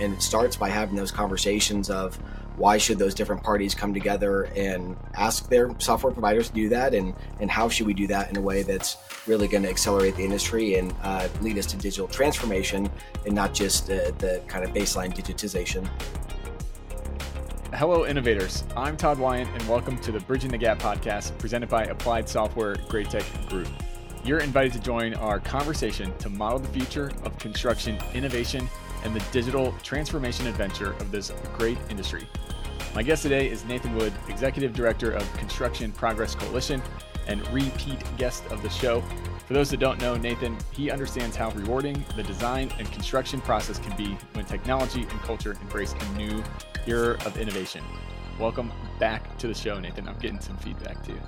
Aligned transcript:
and 0.00 0.14
it 0.14 0.22
starts 0.22 0.56
by 0.56 0.68
having 0.68 0.96
those 0.96 1.10
conversations 1.10 1.90
of 1.90 2.16
why 2.56 2.76
should 2.76 2.98
those 2.98 3.14
different 3.14 3.42
parties 3.42 3.74
come 3.74 3.94
together 3.94 4.44
and 4.56 4.96
ask 5.14 5.48
their 5.48 5.70
software 5.78 6.12
providers 6.12 6.48
to 6.48 6.54
do 6.54 6.68
that 6.68 6.92
and 6.94 7.14
and 7.40 7.50
how 7.50 7.68
should 7.68 7.86
we 7.86 7.94
do 7.94 8.06
that 8.06 8.30
in 8.30 8.36
a 8.36 8.40
way 8.40 8.62
that's 8.62 8.96
really 9.26 9.46
going 9.46 9.62
to 9.62 9.68
accelerate 9.68 10.16
the 10.16 10.24
industry 10.24 10.74
and 10.74 10.92
uh, 11.02 11.28
lead 11.40 11.56
us 11.56 11.66
to 11.66 11.76
digital 11.76 12.08
transformation 12.08 12.90
and 13.26 13.34
not 13.34 13.54
just 13.54 13.86
the, 13.86 14.12
the 14.18 14.42
kind 14.48 14.64
of 14.64 14.70
baseline 14.72 15.14
digitization 15.14 15.88
Hello, 17.74 18.06
innovators. 18.06 18.64
I'm 18.76 18.96
Todd 18.96 19.18
Wyant, 19.18 19.48
and 19.50 19.68
welcome 19.68 19.98
to 19.98 20.10
the 20.10 20.20
Bridging 20.20 20.50
the 20.50 20.58
Gap 20.58 20.78
podcast 20.78 21.36
presented 21.38 21.68
by 21.68 21.84
Applied 21.84 22.26
Software 22.26 22.74
Graitec 22.74 23.48
Group. 23.50 23.68
You're 24.24 24.40
invited 24.40 24.72
to 24.72 24.80
join 24.80 25.14
our 25.14 25.38
conversation 25.38 26.16
to 26.16 26.30
model 26.30 26.58
the 26.58 26.68
future 26.68 27.12
of 27.24 27.38
construction 27.38 27.98
innovation 28.14 28.68
and 29.04 29.14
the 29.14 29.24
digital 29.32 29.72
transformation 29.82 30.46
adventure 30.46 30.92
of 30.94 31.10
this 31.10 31.32
great 31.56 31.78
industry. 31.90 32.26
My 32.94 33.02
guest 33.02 33.22
today 33.22 33.50
is 33.50 33.64
Nathan 33.64 33.94
Wood, 33.94 34.12
Executive 34.28 34.72
Director 34.72 35.12
of 35.12 35.32
Construction 35.36 35.92
Progress 35.92 36.34
Coalition 36.34 36.82
and 37.26 37.46
repeat 37.48 38.02
guest 38.16 38.44
of 38.50 38.62
the 38.62 38.70
show. 38.70 39.02
For 39.46 39.54
those 39.54 39.70
that 39.70 39.80
don't 39.80 40.00
know 40.00 40.16
Nathan, 40.16 40.56
he 40.72 40.90
understands 40.90 41.36
how 41.36 41.50
rewarding 41.50 42.04
the 42.16 42.22
design 42.22 42.72
and 42.78 42.90
construction 42.90 43.40
process 43.40 43.78
can 43.78 43.96
be 43.96 44.16
when 44.32 44.44
technology 44.44 45.02
and 45.02 45.20
culture 45.20 45.56
embrace 45.60 45.94
a 45.98 46.18
new 46.18 46.42
era 46.86 47.18
of 47.24 47.36
innovation. 47.38 47.84
Welcome 48.38 48.72
back 48.98 49.36
to 49.38 49.46
the 49.46 49.54
show, 49.54 49.78
Nathan. 49.78 50.08
I'm 50.08 50.18
getting 50.18 50.40
some 50.40 50.56
feedback 50.56 51.04
too. 51.04 51.18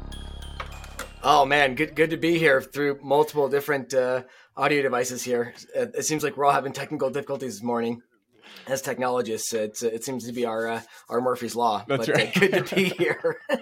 Oh 1.22 1.44
man, 1.44 1.74
good 1.74 1.94
good 1.94 2.10
to 2.10 2.16
be 2.16 2.38
here 2.38 2.60
through 2.60 3.00
multiple 3.02 3.48
different 3.48 3.92
uh, 3.92 4.22
audio 4.56 4.82
devices 4.82 5.22
here. 5.22 5.54
It, 5.74 5.94
it, 5.98 6.04
seems 6.04 6.24
like 6.24 6.36
we're 6.36 6.46
all 6.46 6.52
having 6.52 6.72
technical 6.72 7.10
difficulties 7.10 7.54
this 7.54 7.62
morning. 7.62 8.02
As 8.66 8.82
technologists, 8.82 9.52
it, 9.52 9.82
it 9.82 10.02
seems 10.02 10.26
to 10.26 10.32
be 10.32 10.46
our 10.46 10.66
uh, 10.66 10.82
our 11.08 11.20
Murphy's 11.20 11.54
law. 11.54 11.84
That's 11.86 12.06
but, 12.06 12.16
right. 12.16 12.36
Uh, 12.36 12.40
good 12.40 12.66
to 12.66 12.74
be 12.74 12.84
here. 12.84 13.36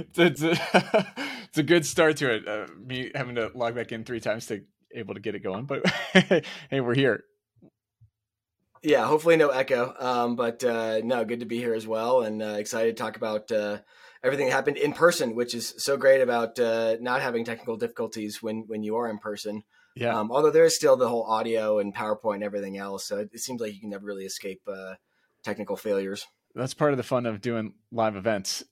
it's, 0.16 0.42
a, 0.42 0.50
it's 1.44 1.58
a 1.58 1.62
good 1.62 1.84
start 1.86 2.16
to 2.18 2.34
it. 2.34 2.48
Uh, 2.48 2.66
me 2.78 3.10
having 3.14 3.34
to 3.36 3.50
log 3.54 3.74
back 3.74 3.92
in 3.92 4.04
three 4.04 4.20
times 4.20 4.46
to 4.46 4.62
able 4.94 5.14
to 5.14 5.20
get 5.20 5.34
it 5.34 5.42
going, 5.42 5.66
but 5.66 5.86
hey, 6.12 6.80
we're 6.80 6.94
here. 6.94 7.24
Yeah, 8.82 9.06
hopefully 9.06 9.36
no 9.36 9.50
echo. 9.50 9.94
Um, 9.98 10.36
but 10.36 10.64
uh, 10.64 11.00
no, 11.04 11.24
good 11.24 11.40
to 11.40 11.46
be 11.46 11.58
here 11.58 11.74
as 11.74 11.86
well, 11.86 12.22
and 12.22 12.42
uh, 12.42 12.56
excited 12.58 12.96
to 12.96 13.02
talk 13.02 13.16
about 13.16 13.52
uh, 13.52 13.78
everything 14.22 14.46
that 14.46 14.52
happened 14.52 14.76
in 14.76 14.92
person, 14.92 15.34
which 15.34 15.54
is 15.54 15.74
so 15.78 15.96
great 15.96 16.20
about 16.20 16.58
uh, 16.58 16.96
not 17.00 17.22
having 17.22 17.44
technical 17.44 17.76
difficulties 17.76 18.42
when 18.42 18.64
when 18.66 18.82
you 18.82 18.96
are 18.96 19.08
in 19.08 19.18
person. 19.18 19.62
Yeah. 19.96 20.18
Um, 20.18 20.30
although 20.30 20.50
there 20.50 20.64
is 20.64 20.76
still 20.76 20.96
the 20.96 21.08
whole 21.08 21.24
audio 21.24 21.78
and 21.78 21.94
PowerPoint 21.94 22.36
and 22.36 22.44
everything 22.44 22.78
else, 22.78 23.04
so 23.04 23.18
it, 23.18 23.30
it 23.32 23.40
seems 23.40 23.60
like 23.60 23.74
you 23.74 23.80
can 23.80 23.90
never 23.90 24.06
really 24.06 24.24
escape 24.24 24.62
uh, 24.68 24.94
technical 25.42 25.76
failures. 25.76 26.26
That's 26.54 26.74
part 26.74 26.92
of 26.92 26.96
the 26.96 27.02
fun 27.02 27.26
of 27.26 27.40
doing 27.40 27.74
live 27.90 28.16
events. 28.16 28.64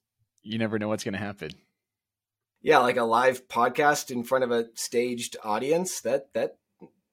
You 0.43 0.59
never 0.59 0.79
know 0.79 0.89
what's 0.89 1.05
going 1.05 1.15
to 1.15 1.19
happen. 1.19 1.51
Yeah, 2.61 2.79
like 2.79 2.97
a 2.97 3.05
live 3.05 3.47
podcast 3.49 4.11
in 4.11 4.25
front 4.25 4.45
of 4.45 4.51
a 4.51 4.67
staged 4.75 5.37
audience. 5.45 6.01
That 6.01 6.33
that 6.35 6.59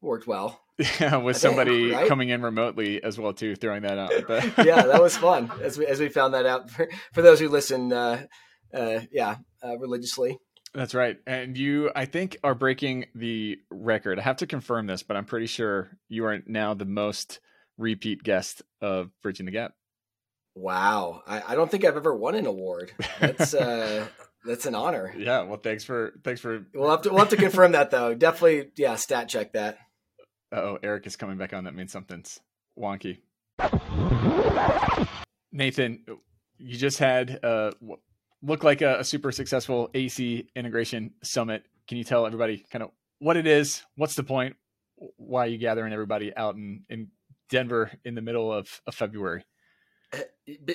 worked 0.02 0.28
well. 0.28 0.65
Yeah, 1.00 1.18
with 1.18 1.38
somebody 1.38 1.92
right? 1.92 2.08
coming 2.08 2.30
in 2.30 2.42
remotely 2.42 3.02
as 3.02 3.18
well 3.18 3.34
too, 3.34 3.56
throwing 3.56 3.84
that 3.84 3.98
out. 3.98 4.12
yeah, 4.66 4.82
that 4.84 5.02
was 5.02 5.16
fun 5.16 5.50
as 5.62 5.78
we 5.78 5.86
as 5.86 6.00
we 6.02 6.10
found 6.10 6.34
that 6.34 6.46
out 6.46 6.70
for, 6.70 6.90
for 7.14 7.22
those 7.22 7.40
who 7.40 7.48
listen. 7.48 7.94
Uh, 7.94 8.26
uh, 8.74 9.00
yeah, 9.12 9.38
uh, 9.64 9.78
religiously. 9.78 10.38
That's 10.74 10.94
right. 10.94 11.18
And 11.26 11.58
you, 11.58 11.90
I 11.96 12.04
think, 12.04 12.38
are 12.44 12.54
breaking 12.54 13.06
the 13.16 13.58
record. 13.72 14.20
I 14.20 14.24
have 14.24 14.38
to 14.38 14.48
confirm 14.48 14.88
this, 14.88 15.04
but 15.04 15.16
I'm 15.16 15.24
pretty 15.24 15.46
sure 15.46 15.98
you 16.10 16.26
are 16.26 16.40
now 16.46 16.74
the 16.74 16.86
most 16.86 17.40
repeat 17.78 18.24
guest 18.24 18.62
of 18.82 19.10
Bridging 19.22 19.46
the 19.46 19.54
Gap. 19.54 19.74
Wow, 20.56 21.22
I, 21.26 21.42
I 21.48 21.56
don't 21.56 21.72
think 21.72 21.86
I've 21.86 21.98
ever 21.98 22.16
won 22.16 22.36
an 22.36 22.46
award. 22.46 22.92
That's 23.20 23.54
uh, 23.54 24.08
that's 24.46 24.66
an 24.66 24.76
honor. 24.76 25.14
Yeah. 25.18 25.44
Well, 25.44 25.60
thanks 25.60 25.86
for 25.86 26.14
thanks 26.24 26.42
for. 26.42 26.66
We'll 26.74 26.92
have 26.92 27.02
to 27.04 27.10
we'll 27.10 27.20
have 27.20 27.30
to 27.30 27.38
confirm 27.38 27.74
that 27.74 27.92
though. 27.92 28.14
Definitely, 28.14 28.72
yeah. 28.78 28.96
Stat 28.96 29.30
check 29.30 29.54
that 29.54 29.78
oh, 30.52 30.78
Eric 30.84 31.08
is 31.08 31.16
coming 31.16 31.38
back 31.38 31.54
on. 31.54 31.64
That 31.64 31.76
means 31.76 31.92
something's 31.92 32.40
wonky. 32.78 33.20
Nathan, 35.52 36.04
you 36.58 36.78
just 36.78 37.00
had 37.00 37.40
uh, 37.44 37.72
look 38.42 38.64
like 38.64 38.82
a, 38.82 39.00
a, 39.00 39.04
super 39.04 39.32
successful 39.32 39.90
AC 39.94 40.50
integration 40.56 41.14
summit. 41.24 41.64
Can 41.88 41.98
you 41.98 42.04
tell 42.04 42.26
everybody 42.26 42.66
kind 42.72 42.84
of 42.84 42.92
what 43.20 43.38
it 43.38 43.48
is? 43.48 43.84
What's 43.96 44.16
the 44.16 44.24
point? 44.24 44.56
Why 45.18 45.46
are 45.46 45.48
you 45.48 45.58
gathering 45.58 45.94
everybody 45.94 46.36
out 46.36 46.56
in, 46.56 46.84
in 46.90 47.10
Denver 47.50 47.92
in 48.04 48.16
the 48.16 48.22
middle 48.22 48.52
of, 48.52 48.82
of 48.88 48.96
February? 48.96 49.46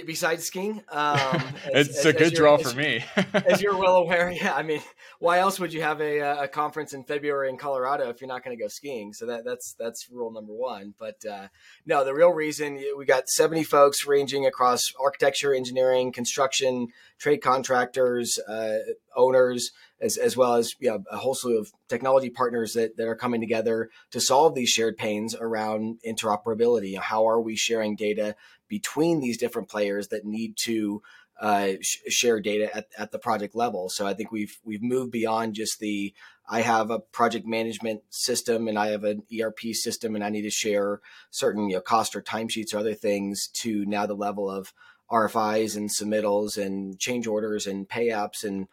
Besides 0.05 0.45
skiing 0.45 0.83
um, 0.91 1.17
as, 1.75 1.89
it's 1.89 1.99
as, 2.01 2.07
a 2.07 2.13
good 2.13 2.35
draw 2.35 2.57
for 2.57 2.77
me. 2.77 3.05
as 3.35 3.63
you're 3.63 3.77
well 3.77 3.97
aware 3.97 4.31
yeah 4.43 4.55
i 4.55 4.63
mean 4.63 4.81
why 5.21 5.39
else 5.39 5.61
would 5.61 5.73
you 5.73 5.83
have 5.83 6.01
a, 6.01 6.19
a 6.19 6.49
conference 6.49 6.93
in 6.93 7.05
february 7.05 7.49
in 7.49 7.57
colorado 7.57 8.09
if 8.09 8.21
you're 8.21 8.29
not 8.29 8.43
going 8.45 8.57
to 8.57 8.63
go 8.63 8.69
skiing? 8.69 9.13
So 9.13 9.27
that 9.27 9.45
that's 9.45 9.75
that's 9.79 10.09
rule 10.11 10.31
number 10.31 10.53
one. 10.53 10.95
But 10.99 11.25
uh, 11.25 11.49
no 11.87 12.05
the 12.05 12.15
real 12.15 12.31
reason 12.31 12.83
we 12.97 13.05
got 13.05 13.29
70 13.29 13.65
folks 13.65 14.07
ranging 14.07 14.47
across 14.47 14.83
architecture 15.01 15.55
engineering 15.55 16.13
construction 16.13 16.89
trade 17.19 17.39
contractors 17.39 18.39
uh, 18.49 18.79
owners 19.17 19.71
as, 20.01 20.17
as 20.17 20.37
well 20.37 20.55
as 20.55 20.75
you 20.79 20.89
know, 20.89 21.05
a 21.11 21.19
whole 21.19 21.35
slew 21.35 21.59
of 21.59 21.71
technology 21.89 22.31
partners 22.31 22.73
that, 22.73 22.97
that 22.97 23.07
are 23.07 23.17
coming 23.17 23.41
together 23.41 23.91
to 24.11 24.21
solve 24.21 24.55
these 24.55 24.71
shared 24.71 24.97
pains 24.97 25.35
around 25.39 25.99
interoperability. 26.07 26.99
How 26.99 27.29
are 27.29 27.41
we 27.41 27.55
sharing 27.55 27.97
data 27.97 28.35
between 28.71 29.21
these 29.21 29.37
different 29.37 29.69
players 29.69 30.09
that 30.09 30.25
need 30.25 30.57
to 30.65 31.03
uh, 31.39 31.73
sh- 31.83 31.99
share 32.09 32.41
data 32.41 32.75
at, 32.75 32.87
at 32.97 33.11
the 33.11 33.19
project 33.19 33.55
level? 33.55 33.91
So 33.91 34.07
I 34.07 34.15
think 34.15 34.33
we've 34.33 34.57
we've 34.65 34.83
moved 34.83 35.11
beyond 35.11 35.55
just 35.55 35.79
the 35.81 36.15
I 36.49 36.63
have 36.63 36.91
a 36.91 37.01
project 37.01 37.47
management 37.47 38.03
system 38.09 38.67
and 38.67 38.79
I 38.79 38.89
have 38.89 39.05
an 39.05 39.25
ERP 39.39 39.75
system 39.75 40.15
and 40.15 40.25
I 40.25 40.31
need 40.31 40.43
to 40.43 40.51
share 40.51 41.01
certain 41.31 41.69
you 41.69 41.77
know 41.77 41.83
cost 41.83 42.17
or 42.17 42.23
timesheets 42.23 42.73
or 42.73 42.79
other 42.79 42.95
things 42.95 43.49
to 43.63 43.85
now 43.85 44.07
the 44.07 44.15
level 44.15 44.49
of 44.49 44.73
RFIs 45.11 45.77
and 45.77 45.91
submittals 45.91 46.57
and 46.57 46.99
change 46.99 47.27
orders 47.27 47.67
and 47.67 47.89
pay 47.89 48.09
apps 48.09 48.45
and 48.45 48.69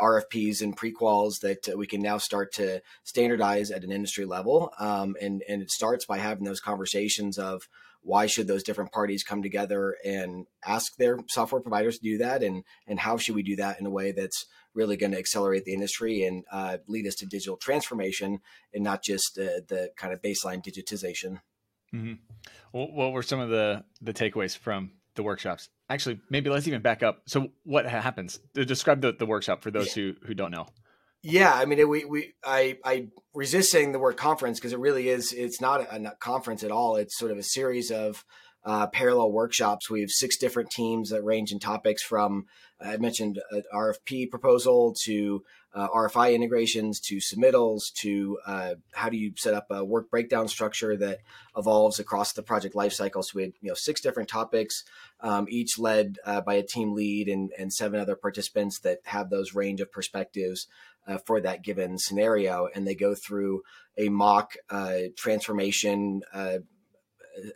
RFPs 0.00 0.62
and 0.62 0.76
prequals 0.76 1.40
that 1.40 1.76
we 1.76 1.86
can 1.86 2.00
now 2.00 2.18
start 2.18 2.52
to 2.54 2.80
standardize 3.02 3.70
at 3.70 3.82
an 3.82 3.90
industry 3.90 4.24
level. 4.24 4.72
Um, 4.78 5.16
and, 5.20 5.42
and 5.48 5.60
it 5.60 5.70
starts 5.70 6.06
by 6.06 6.18
having 6.18 6.44
those 6.44 6.60
conversations 6.60 7.36
of 7.38 7.68
why 8.06 8.26
should 8.26 8.46
those 8.46 8.62
different 8.62 8.92
parties 8.92 9.24
come 9.24 9.42
together 9.42 9.96
and 10.04 10.46
ask 10.64 10.96
their 10.96 11.18
software 11.28 11.60
providers 11.60 11.98
to 11.98 12.04
do 12.04 12.18
that? 12.18 12.40
And, 12.40 12.62
and 12.86 13.00
how 13.00 13.16
should 13.16 13.34
we 13.34 13.42
do 13.42 13.56
that 13.56 13.80
in 13.80 13.86
a 13.86 13.90
way 13.90 14.12
that's 14.12 14.46
really 14.74 14.96
going 14.96 15.10
to 15.10 15.18
accelerate 15.18 15.64
the 15.64 15.74
industry 15.74 16.22
and 16.22 16.44
uh, 16.52 16.78
lead 16.86 17.06
us 17.08 17.16
to 17.16 17.26
digital 17.26 17.56
transformation 17.56 18.38
and 18.72 18.84
not 18.84 19.02
just 19.02 19.36
uh, 19.38 19.58
the 19.66 19.90
kind 19.96 20.12
of 20.12 20.22
baseline 20.22 20.64
digitization? 20.64 21.40
Mm-hmm. 21.92 22.12
Well, 22.72 22.92
what 22.92 23.12
were 23.12 23.24
some 23.24 23.40
of 23.40 23.48
the, 23.50 23.84
the 24.00 24.14
takeaways 24.14 24.56
from 24.56 24.92
the 25.16 25.24
workshops? 25.24 25.68
Actually, 25.90 26.20
maybe 26.30 26.48
let's 26.48 26.68
even 26.68 26.82
back 26.82 27.02
up. 27.02 27.22
So, 27.26 27.48
what 27.64 27.86
happens? 27.86 28.38
Describe 28.54 29.00
the, 29.00 29.12
the 29.12 29.26
workshop 29.26 29.62
for 29.62 29.70
those 29.70 29.92
who 29.92 30.14
who 30.24 30.34
don't 30.34 30.50
know. 30.50 30.66
Yeah, 31.28 31.52
I 31.52 31.64
mean, 31.64 31.80
it, 31.80 31.88
we 31.88 32.04
we 32.04 32.34
I 32.44 32.78
I 32.84 33.08
resist 33.34 33.72
saying 33.72 33.90
the 33.90 33.98
word 33.98 34.16
conference 34.16 34.60
because 34.60 34.72
it 34.72 34.78
really 34.78 35.08
is. 35.08 35.32
It's 35.32 35.60
not 35.60 35.80
a, 35.80 36.10
a, 36.10 36.14
conference 36.20 36.62
at 36.62 36.70
all. 36.70 36.94
It's 36.94 37.18
sort 37.18 37.32
of 37.32 37.38
a 37.38 37.42
series 37.42 37.90
of 37.90 38.24
uh, 38.64 38.86
parallel 38.86 39.32
workshops. 39.32 39.90
We 39.90 40.02
have 40.02 40.10
six 40.10 40.36
different 40.36 40.70
teams 40.70 41.10
that 41.10 41.24
range 41.24 41.50
in 41.50 41.58
topics 41.58 42.04
from 42.04 42.44
I 42.80 42.96
mentioned 42.98 43.40
an 43.50 43.64
RFP 43.74 44.30
proposal 44.30 44.94
to 45.06 45.42
uh, 45.76 45.88
RFI 45.90 46.34
integrations 46.34 47.00
to 47.00 47.18
submittals 47.18 47.92
to 47.96 48.38
uh, 48.46 48.74
how 48.94 49.10
do 49.10 49.18
you 49.18 49.34
set 49.36 49.52
up 49.52 49.66
a 49.68 49.84
work 49.84 50.10
breakdown 50.10 50.48
structure 50.48 50.96
that 50.96 51.18
evolves 51.54 52.00
across 52.00 52.32
the 52.32 52.42
project 52.42 52.74
lifecycle. 52.74 53.22
So 53.22 53.32
we 53.34 53.42
had 53.42 53.52
you 53.60 53.68
know 53.68 53.74
six 53.74 54.00
different 54.00 54.30
topics, 54.30 54.84
um, 55.20 55.46
each 55.50 55.78
led 55.78 56.16
uh, 56.24 56.40
by 56.40 56.54
a 56.54 56.62
team 56.62 56.94
lead 56.94 57.28
and, 57.28 57.50
and 57.58 57.70
seven 57.70 58.00
other 58.00 58.16
participants 58.16 58.78
that 58.80 59.00
have 59.04 59.28
those 59.28 59.54
range 59.54 59.82
of 59.82 59.92
perspectives 59.92 60.66
uh, 61.06 61.18
for 61.18 61.42
that 61.42 61.62
given 61.62 61.98
scenario, 61.98 62.68
and 62.74 62.86
they 62.86 62.94
go 62.94 63.14
through 63.14 63.60
a 63.98 64.08
mock 64.08 64.54
uh, 64.70 65.00
transformation 65.14 66.22
uh, 66.32 66.58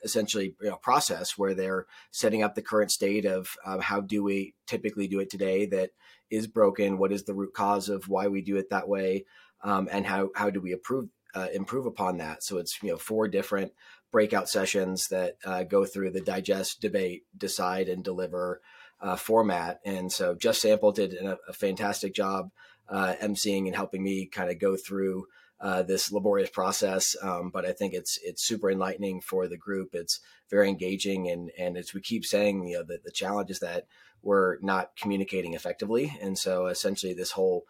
essentially 0.04 0.54
you 0.60 0.68
know, 0.68 0.76
process 0.76 1.38
where 1.38 1.54
they're 1.54 1.86
setting 2.10 2.42
up 2.42 2.54
the 2.54 2.60
current 2.60 2.90
state 2.90 3.24
of 3.24 3.56
um, 3.64 3.80
how 3.80 3.98
do 3.98 4.22
we 4.22 4.52
typically 4.66 5.08
do 5.08 5.20
it 5.20 5.30
today 5.30 5.64
that 5.64 5.90
is 6.30 6.46
broken, 6.46 6.98
what 6.98 7.12
is 7.12 7.24
the 7.24 7.34
root 7.34 7.54
cause 7.54 7.88
of 7.88 8.08
why 8.08 8.28
we 8.28 8.42
do 8.42 8.56
it 8.56 8.70
that 8.70 8.88
way, 8.88 9.24
um, 9.62 9.88
and 9.90 10.06
how 10.06 10.30
how 10.34 10.50
do 10.50 10.60
we 10.60 10.72
improve 10.72 11.08
uh, 11.34 11.48
improve 11.52 11.86
upon 11.86 12.18
that. 12.18 12.42
So 12.42 12.58
it's 12.58 12.82
you 12.82 12.90
know 12.90 12.96
four 12.96 13.28
different 13.28 13.72
breakout 14.10 14.48
sessions 14.48 15.08
that 15.08 15.36
uh, 15.44 15.62
go 15.64 15.84
through 15.84 16.10
the 16.10 16.20
digest, 16.20 16.80
debate, 16.80 17.24
decide, 17.36 17.88
and 17.88 18.02
deliver 18.02 18.60
uh, 19.00 19.16
format. 19.16 19.80
And 19.84 20.12
so 20.12 20.34
Just 20.34 20.60
Sample 20.62 20.92
did 20.92 21.14
a, 21.14 21.38
a 21.48 21.52
fantastic 21.52 22.14
job 22.14 22.50
uh, 22.88 23.14
emceeing 23.22 23.66
and 23.66 23.76
helping 23.76 24.02
me 24.02 24.26
kind 24.26 24.50
of 24.50 24.58
go 24.58 24.76
through 24.76 25.26
uh, 25.60 25.82
this 25.82 26.10
laborious 26.10 26.50
process. 26.50 27.14
Um, 27.22 27.50
but 27.50 27.64
I 27.64 27.72
think 27.72 27.94
it's 27.94 28.18
it's 28.22 28.42
super 28.42 28.70
enlightening 28.70 29.20
for 29.20 29.46
the 29.46 29.58
group. 29.58 29.90
It's 29.92 30.20
very 30.48 30.68
engaging, 30.68 31.28
and 31.28 31.50
and 31.58 31.76
as 31.76 31.94
we 31.94 32.00
keep 32.00 32.24
saying, 32.24 32.66
you 32.66 32.78
know, 32.78 32.84
the, 32.84 32.98
the 33.04 33.12
challenge 33.12 33.50
is 33.50 33.60
that 33.60 33.86
we're 34.22 34.58
not 34.60 34.90
communicating 34.96 35.54
effectively, 35.54 36.16
and 36.20 36.38
so 36.38 36.66
essentially 36.66 37.14
this 37.14 37.32
whole 37.32 37.64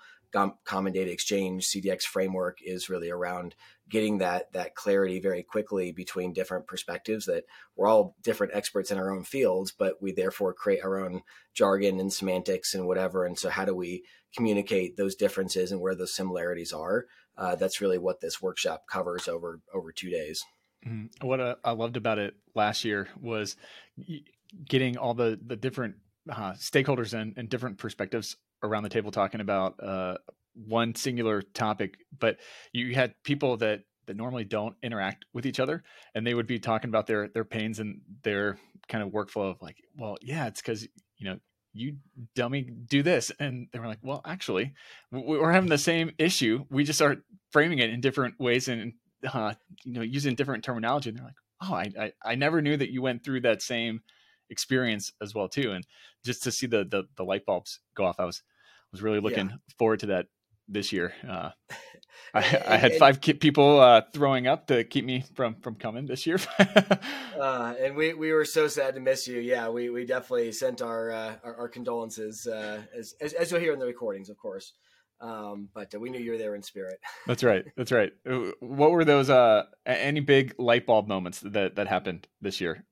common 0.65 0.93
data 0.93 1.11
exchange 1.11 1.67
CDX 1.67 2.03
framework 2.03 2.59
is 2.63 2.89
really 2.89 3.11
around 3.11 3.55
getting 3.89 4.19
that 4.19 4.53
that 4.53 4.77
clarity 4.77 5.19
very 5.19 5.43
quickly 5.43 5.91
between 5.91 6.33
different 6.33 6.69
perspectives 6.69 7.27
that 7.27 7.45
we're 7.75 7.89
all 7.89 8.15
different 8.23 8.55
experts 8.55 8.93
in 8.93 8.99
our 8.99 9.11
own 9.11 9.25
fields 9.25 9.73
but 9.77 10.01
we 10.01 10.13
therefore 10.13 10.55
create 10.55 10.85
our 10.85 11.05
own 11.05 11.23
jargon 11.55 11.99
and 11.99 12.13
semantics 12.13 12.75
and 12.75 12.87
whatever. 12.87 13.25
And 13.25 13.39
so 13.39 13.51
how 13.51 13.65
do 13.65 13.75
we 13.75 14.05
communicate 14.35 14.97
those 14.97 15.17
differences 15.17 15.73
and 15.73 15.81
where 15.81 15.95
those 15.95 16.15
similarities 16.15 16.73
are? 16.73 17.07
Uh, 17.37 17.57
that's 17.57 17.81
really 17.81 17.99
what 17.99 18.21
this 18.21 18.41
workshop 18.41 18.85
covers 18.91 19.29
over 19.29 19.61
over 19.75 19.93
two 19.93 20.11
days. 20.11 20.45
Mm-hmm. 20.87 21.27
what 21.27 21.41
uh, 21.41 21.57
i 21.63 21.73
loved 21.73 21.99
about 21.99 22.19
it 22.19 22.33
last 22.55 22.87
year 22.87 23.07
was 23.21 23.55
getting 24.67 24.97
all 24.97 25.13
the 25.13 25.39
the 25.45 25.55
different 25.55 25.97
uh, 26.31 26.53
stakeholders 26.53 27.19
and, 27.19 27.35
and 27.37 27.49
different 27.49 27.79
perspectives 27.79 28.37
around 28.63 28.83
the 28.83 28.89
table 28.89 29.11
talking 29.11 29.41
about 29.41 29.83
uh, 29.83 30.17
one 30.55 30.95
singular 30.95 31.43
topic, 31.43 31.99
but 32.19 32.39
you 32.73 32.95
had 32.95 33.15
people 33.23 33.57
that 33.59 33.81
that 34.07 34.17
normally 34.17 34.45
don't 34.45 34.75
interact 34.83 35.25
with 35.33 35.47
each 35.47 35.61
other, 35.61 35.85
and 36.15 36.27
they 36.27 36.35
would 36.35 36.47
be 36.47 36.59
talking 36.59 36.89
about 36.89 37.07
their 37.07 37.29
their 37.29 37.45
pains 37.45 37.79
and 37.79 38.01
their 38.23 38.59
kind 38.89 39.05
of 39.05 39.11
workflow 39.11 39.51
of 39.51 39.63
like, 39.63 39.77
well, 39.97 40.17
yeah, 40.21 40.47
it's 40.47 40.61
because 40.61 40.83
you 41.17 41.27
know 41.27 41.39
you 41.73 41.97
dummy 42.35 42.63
do 42.63 43.03
this 43.03 43.31
and 43.39 43.69
they 43.73 43.79
were 43.79 43.87
like 43.87 44.01
well 44.03 44.21
actually 44.25 44.73
we're 45.13 45.53
having 45.53 45.71
the 45.71 45.79
same 45.79 46.11
issue 46.19 46.65
we 46.69 46.83
just 46.83 47.01
are 47.01 47.19
framing 47.53 47.79
it 47.79 47.91
in 47.91 48.01
different 48.01 48.39
ways 48.41 48.67
and 48.69 48.95
uh, 49.33 49.55
you 49.85 49.93
know 49.93 50.03
using 50.03 50.35
different 50.35 50.65
terminology 50.65 51.11
and 51.11 51.19
they're 51.19 51.27
like 51.27 51.35
oh 51.63 51.75
I, 51.75 51.91
I, 51.99 52.13
I 52.25 52.35
never 52.35 52.61
knew 52.61 52.77
that 52.77 52.91
you 52.91 53.03
went 53.03 53.25
through 53.25 53.43
that 53.43 53.63
same 53.63 54.01
experience 54.51 55.13
as 55.23 55.35
well 55.35 55.49
too 55.49 55.73
and 55.73 55.87
just 56.25 56.43
to 56.43 56.51
see 56.51 56.67
the 56.67 56.85
the, 56.85 57.05
the 57.17 57.25
light 57.25 57.47
bulbs 57.47 57.81
go 57.95 58.05
off 58.05 58.19
i 58.19 58.25
was 58.25 58.43
was 58.93 59.03
really 59.03 59.21
looking 59.21 59.49
yeah. 59.51 59.57
forward 59.79 60.01
to 60.01 60.07
that 60.07 60.27
this 60.71 60.93
year. 60.93 61.13
Uh, 61.29 61.51
I, 62.35 62.63
I, 62.69 62.77
had 62.77 62.95
five 62.95 63.21
people 63.21 63.81
uh, 63.81 64.03
throwing 64.13 64.47
up 64.47 64.69
to 64.69 64.85
keep 64.85 65.05
me 65.05 65.25
from 65.35 65.57
from 65.57 65.75
coming 65.75 66.07
this 66.07 66.27
year. 66.27 66.39
uh, 67.39 67.75
and 67.81 67.97
we, 67.97 68.15
we 68.15 68.33
were 68.33 68.45
so 68.45 68.69
sad 68.69 68.95
to 68.95 69.01
miss 69.01 69.27
you. 69.27 69.41
Yeah, 69.41 69.69
we, 69.69 69.91
we 69.91 70.05
definitely 70.05 70.53
sent 70.53 70.81
our 70.81 71.11
uh, 71.11 71.35
our, 71.43 71.57
our, 71.57 71.69
condolences 71.69 72.47
uh, 72.47 72.83
as, 72.97 73.15
as, 73.21 73.33
as 73.33 73.51
you'll 73.51 73.61
hear 73.61 73.73
in 73.73 73.81
the 73.81 73.87
recordings, 73.87 74.31
of 74.31 74.39
course. 74.39 74.75
Um, 75.21 75.69
but 75.75 75.93
we 76.01 76.09
knew 76.09 76.21
you 76.21 76.31
were 76.33 76.39
there 76.39 76.55
in 76.55 76.63
spirit. 76.63 76.99
That's 77.27 77.43
right. 77.43 77.65
That's 77.77 77.93
right. 77.93 78.13
Uh, 78.29 78.53
what 78.61 78.93
were 78.93 79.05
those? 79.05 79.29
any 79.85 80.21
big 80.21 80.55
light 80.59 80.87
bulb 80.87 81.09
moments 81.09 81.41
that 81.41 81.75
that 81.75 81.89
happened 81.89 82.29
this 82.41 82.61
year? 82.61 82.85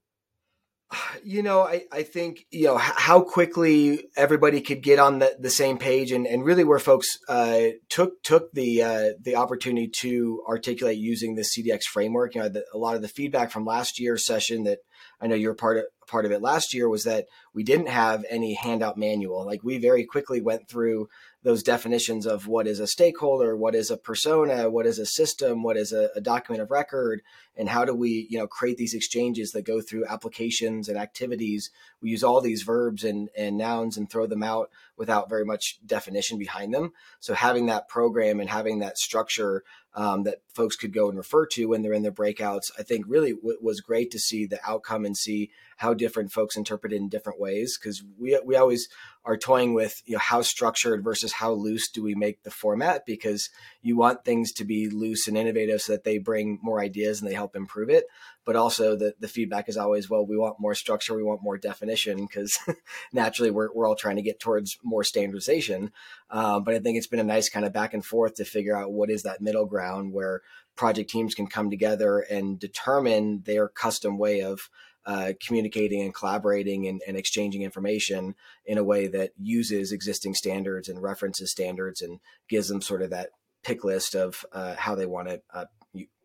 you 1.25 1.43
know, 1.43 1.62
I, 1.62 1.85
I 1.93 2.02
think, 2.02 2.46
you 2.50 2.64
know, 2.64 2.76
how 2.79 3.20
quickly 3.20 4.08
everybody 4.17 4.61
could 4.61 4.82
get 4.82 4.99
on 4.99 5.19
the, 5.19 5.37
the 5.38 5.50
same 5.50 5.79
page 5.79 6.12
and, 6.12 6.26
and 6.26 6.44
really 6.44 6.64
where 6.64 6.79
folks 6.79 7.19
uh, 7.29 7.69
took 7.88 8.23
took 8.23 8.52
the 8.52 8.82
uh, 8.82 9.08
the 9.20 9.37
opportunity 9.37 9.88
to 10.00 10.43
articulate 10.49 10.99
using 10.99 11.35
the 11.35 11.43
CDX 11.43 11.82
framework. 11.85 12.35
You 12.35 12.43
know, 12.43 12.49
the, 12.49 12.64
a 12.73 12.79
lot 12.79 12.96
of 12.96 13.02
the 13.02 13.08
feedback 13.08 13.50
from 13.50 13.64
last 13.64 14.00
year's 14.00 14.25
session 14.25 14.64
that 14.64 14.79
I 15.20 15.26
know 15.26 15.35
you 15.35 15.49
were 15.49 15.55
part 15.55 15.79
of 15.79 15.85
part 16.08 16.25
of 16.25 16.32
it 16.32 16.43
last 16.43 16.75
year 16.75 16.88
was 16.88 17.05
that 17.05 17.26
we 17.52 17.62
didn't 17.62 17.88
have 17.88 18.25
any 18.29 18.55
handout 18.55 18.96
manual. 18.96 19.44
Like 19.44 19.62
we 19.62 19.79
very 19.79 20.05
quickly 20.05 20.40
went 20.40 20.69
through 20.69 21.08
those 21.44 21.62
definitions 21.62 22.26
of 22.26 22.49
what 22.49 22.67
is 22.67 22.81
a 22.81 22.87
stakeholder, 22.87 23.56
what 23.56 23.75
is 23.75 23.90
a 23.90 23.96
persona, 23.96 24.69
what 24.69 24.87
is 24.87 24.99
a 24.99 25.06
system, 25.06 25.62
what 25.62 25.76
is 25.76 25.93
a, 25.93 26.11
a, 26.17 26.20
document 26.20 26.62
of 26.62 26.70
record, 26.70 27.23
and 27.59 27.69
how 27.69 27.85
do 27.85 27.93
we, 27.93 28.29
you 28.31 28.39
know, 28.39 28.47
create 28.47 28.77
these 28.77 28.95
exchanges 28.95 29.51
that 29.53 29.67
go 29.67 29.81
through 29.81 30.07
applications 30.07 30.89
and 30.89 30.97
activities. 30.97 31.71
We 32.01 32.11
use 32.11 32.23
all 32.23 32.41
these 32.41 32.63
verbs 32.63 33.03
and, 33.03 33.29
and 33.37 33.59
nouns 33.59 33.97
and 33.97 34.09
throw 34.09 34.27
them 34.27 34.45
out 34.45 34.71
without 34.97 35.29
very 35.29 35.45
much 35.45 35.79
definition 35.85 36.39
behind 36.39 36.73
them. 36.73 36.93
So 37.19 37.35
having 37.35 37.67
that 37.67 37.89
program 37.89 38.39
and 38.39 38.49
having 38.49 38.79
that 38.79 38.97
structure 38.97 39.65
um, 39.95 40.23
that 40.25 40.43
folks 40.55 40.77
could 40.77 40.93
go 40.93 41.09
and 41.09 41.19
refer 41.19 41.47
to 41.47 41.67
when 41.67 41.83
they're 41.83 41.93
in 41.93 42.03
their 42.05 42.13
breakouts, 42.13 42.71
I 42.79 42.85
think 42.85 43.07
really 43.09 43.33
w- 43.33 43.59
was 43.61 43.81
great 43.81 44.13
to 44.13 44.19
see 44.19 44.47
the 44.47 44.61
outcome 44.65 45.05
and 45.05 45.17
see 45.17 45.51
how 45.79 45.95
different 45.95 46.31
folks 46.31 46.57
interpret 46.57 46.93
it 46.93 46.97
in 46.97 47.09
different 47.09 47.41
ways. 47.41 47.77
Because 47.77 48.05
we 48.19 48.39
we 48.45 48.55
always 48.55 48.89
are 49.25 49.37
toying 49.37 49.75
with 49.75 50.03
you 50.07 50.13
know 50.13 50.21
how 50.21 50.43
structured 50.43 51.03
versus 51.03 51.33
how 51.33 51.53
loose 51.53 51.91
do 51.91 52.03
we 52.03 52.15
make 52.15 52.43
the 52.43 52.51
format 52.51 53.07
because 53.07 53.51
you 53.83 53.97
want 53.97 54.25
things 54.25 54.53
to 54.53 54.65
be 54.65 54.89
loose 54.89 55.27
and 55.27 55.37
innovative 55.37 55.81
so 55.81 55.93
that 55.93 56.05
they 56.05 56.19
bring 56.19 56.59
more 56.63 56.81
ideas 56.81 57.21
and 57.21 57.29
they 57.29 57.35
help 57.35 57.48
improve 57.55 57.89
it 57.89 58.05
but 58.45 58.56
also 58.56 58.97
the, 58.97 59.15
the 59.21 59.29
feedback 59.29 59.69
is 59.69 59.77
always 59.77 60.09
well 60.09 60.27
we 60.27 60.37
want 60.37 60.61
more 60.61 60.75
structure 60.75 61.15
we 61.15 61.23
want 61.23 61.43
more 61.43 61.59
definition 61.59 62.27
because 62.27 62.59
naturally 63.12 63.50
we're, 63.50 63.73
we're 63.75 63.87
all 63.87 63.97
trying 63.97 64.17
to 64.17 64.23
get 64.23 64.41
towards 64.41 64.79
more 64.83 65.05
standardization 65.05 65.91
um, 66.31 66.65
but 66.65 66.75
i 66.75 66.79
think 66.79 66.97
it's 66.97 67.06
been 67.06 67.21
a 67.21 67.25
nice 67.25 67.49
kind 67.49 67.67
of 67.67 67.73
back 67.73 67.95
and 67.95 68.05
forth 68.05 68.35
to 68.35 68.45
figure 68.45 68.77
out 68.77 68.93
what 68.93 69.11
is 69.11 69.23
that 69.23 69.41
middle 69.41 69.67
ground 69.67 70.12
where 70.12 70.43
project 70.77 71.11
teams 71.11 71.35
can 71.35 71.47
come 71.47 71.71
together 71.71 72.21
and 72.21 72.59
determine 72.59 73.43
their 73.45 73.69
custom 73.69 74.17
way 74.17 74.41
of 74.41 74.71
uh, 75.09 75.33
communicating 75.45 76.03
and 76.03 76.15
collaborating 76.15 76.87
and, 76.87 77.00
and, 77.09 77.17
exchanging 77.17 77.62
information 77.62 78.35
in 78.67 78.77
a 78.77 78.85
way 78.85 79.06
that 79.06 79.31
uses 79.41 79.91
existing 79.91 80.35
standards 80.35 80.87
and 80.87 81.03
references 81.03 81.50
standards 81.50 82.03
and 82.03 82.21
gives 82.47 82.69
them 82.69 82.83
sort 82.83 83.00
of 83.00 83.09
that 83.09 83.31
pick 83.62 83.85
list 83.85 84.15
of 84.15 84.45
uh, 84.53 84.75
how 84.77 84.95
they 84.95 85.06
want 85.06 85.27
to 85.27 85.41
uh, 85.55 85.65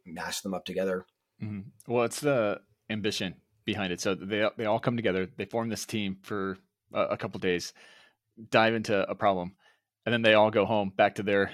mash 0.05 0.41
them 0.41 0.53
up 0.53 0.65
together. 0.65 1.05
Mm-hmm. 1.41 1.91
Well, 1.91 2.03
it's 2.03 2.19
the 2.19 2.61
ambition 2.89 3.35
behind 3.65 3.93
it. 3.93 4.01
So 4.01 4.15
they 4.15 4.47
they 4.57 4.65
all 4.65 4.79
come 4.79 4.95
together. 4.95 5.27
They 5.37 5.45
form 5.45 5.69
this 5.69 5.85
team 5.85 6.17
for 6.21 6.57
a, 6.93 7.01
a 7.01 7.17
couple 7.17 7.39
days, 7.39 7.73
dive 8.49 8.73
into 8.73 9.09
a 9.09 9.15
problem, 9.15 9.55
and 10.05 10.13
then 10.13 10.21
they 10.21 10.33
all 10.33 10.51
go 10.51 10.65
home 10.65 10.91
back 10.95 11.15
to 11.15 11.23
their 11.23 11.51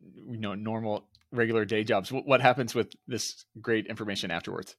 you 0.00 0.38
know 0.38 0.54
normal 0.54 1.08
regular 1.32 1.64
day 1.64 1.84
jobs. 1.84 2.12
What, 2.12 2.26
what 2.26 2.40
happens 2.40 2.74
with 2.74 2.92
this 3.06 3.44
great 3.60 3.86
information 3.86 4.30
afterwards? 4.30 4.76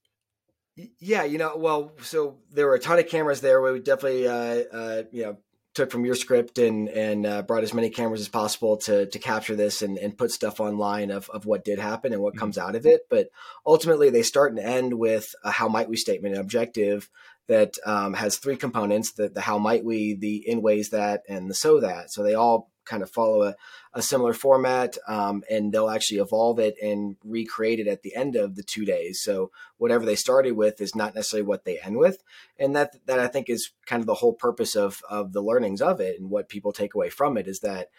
Yeah, 0.99 1.23
you 1.23 1.39
know, 1.39 1.57
well, 1.57 1.93
so 2.01 2.37
there 2.51 2.67
were 2.67 2.75
a 2.75 2.79
ton 2.79 2.99
of 2.99 3.07
cameras 3.07 3.41
there. 3.41 3.59
We 3.61 3.71
would 3.71 3.83
definitely, 3.83 4.27
uh, 4.27 4.63
uh, 4.71 5.03
you 5.11 5.23
know, 5.23 5.37
took 5.77 5.91
from 5.91 6.05
your 6.05 6.15
script 6.15 6.57
and 6.57 6.89
and 6.89 7.25
uh, 7.25 7.43
brought 7.43 7.63
as 7.63 7.73
many 7.73 7.89
cameras 7.91 8.19
as 8.19 8.27
possible 8.27 8.77
to 8.77 9.05
to 9.05 9.19
capture 9.19 9.55
this 9.55 9.83
and, 9.83 9.97
and 9.99 10.17
put 10.17 10.31
stuff 10.31 10.59
online 10.59 11.11
of, 11.11 11.29
of 11.29 11.45
what 11.45 11.63
did 11.63 11.77
happen 11.77 12.13
and 12.13 12.21
what 12.21 12.33
mm-hmm. 12.33 12.39
comes 12.39 12.57
out 12.57 12.75
of 12.75 12.85
it. 12.85 13.01
But 13.09 13.29
ultimately, 13.65 14.09
they 14.09 14.23
start 14.23 14.51
and 14.51 14.59
end 14.59 14.95
with 14.95 15.35
a 15.43 15.51
how 15.51 15.69
might 15.69 15.87
we 15.87 15.95
statement, 15.95 16.33
an 16.33 16.41
objective 16.41 17.09
that 17.47 17.75
um, 17.85 18.15
has 18.15 18.37
three 18.37 18.57
components: 18.57 19.11
the, 19.11 19.29
the 19.29 19.41
how 19.41 19.59
might 19.59 19.85
we, 19.85 20.15
the 20.15 20.37
in 20.49 20.63
ways 20.63 20.89
that, 20.89 21.21
and 21.29 21.47
the 21.49 21.53
so 21.53 21.79
that. 21.79 22.11
So 22.11 22.23
they 22.23 22.33
all 22.33 22.71
kind 22.87 23.03
of 23.03 23.09
follow 23.09 23.43
a, 23.43 23.55
a 23.93 24.01
similar 24.01 24.33
format, 24.33 24.97
um, 25.07 25.43
and 25.49 25.71
they'll 25.71 25.89
actually 25.89 26.19
evolve 26.19 26.59
it 26.59 26.75
and 26.81 27.17
recreate 27.23 27.79
it 27.79 27.87
at 27.87 28.01
the 28.01 28.15
end 28.15 28.35
of 28.35 28.55
the 28.55 28.63
two 28.63 28.85
days. 28.85 29.21
So 29.21 29.51
whatever 29.77 30.05
they 30.05 30.15
started 30.15 30.53
with 30.53 30.81
is 30.81 30.95
not 30.95 31.15
necessarily 31.15 31.47
what 31.47 31.65
they 31.65 31.79
end 31.79 31.97
with, 31.97 32.23
and 32.57 32.75
that 32.75 32.95
that 33.05 33.19
I 33.19 33.27
think 33.27 33.49
is 33.49 33.71
kind 33.85 33.99
of 33.99 34.07
the 34.07 34.15
whole 34.15 34.33
purpose 34.33 34.75
of 34.75 35.01
of 35.09 35.33
the 35.33 35.41
learnings 35.41 35.81
of 35.81 35.99
it 35.99 36.19
and 36.19 36.29
what 36.29 36.49
people 36.49 36.71
take 36.71 36.95
away 36.95 37.09
from 37.09 37.37
it 37.37 37.47
is 37.47 37.59
that 37.59 37.89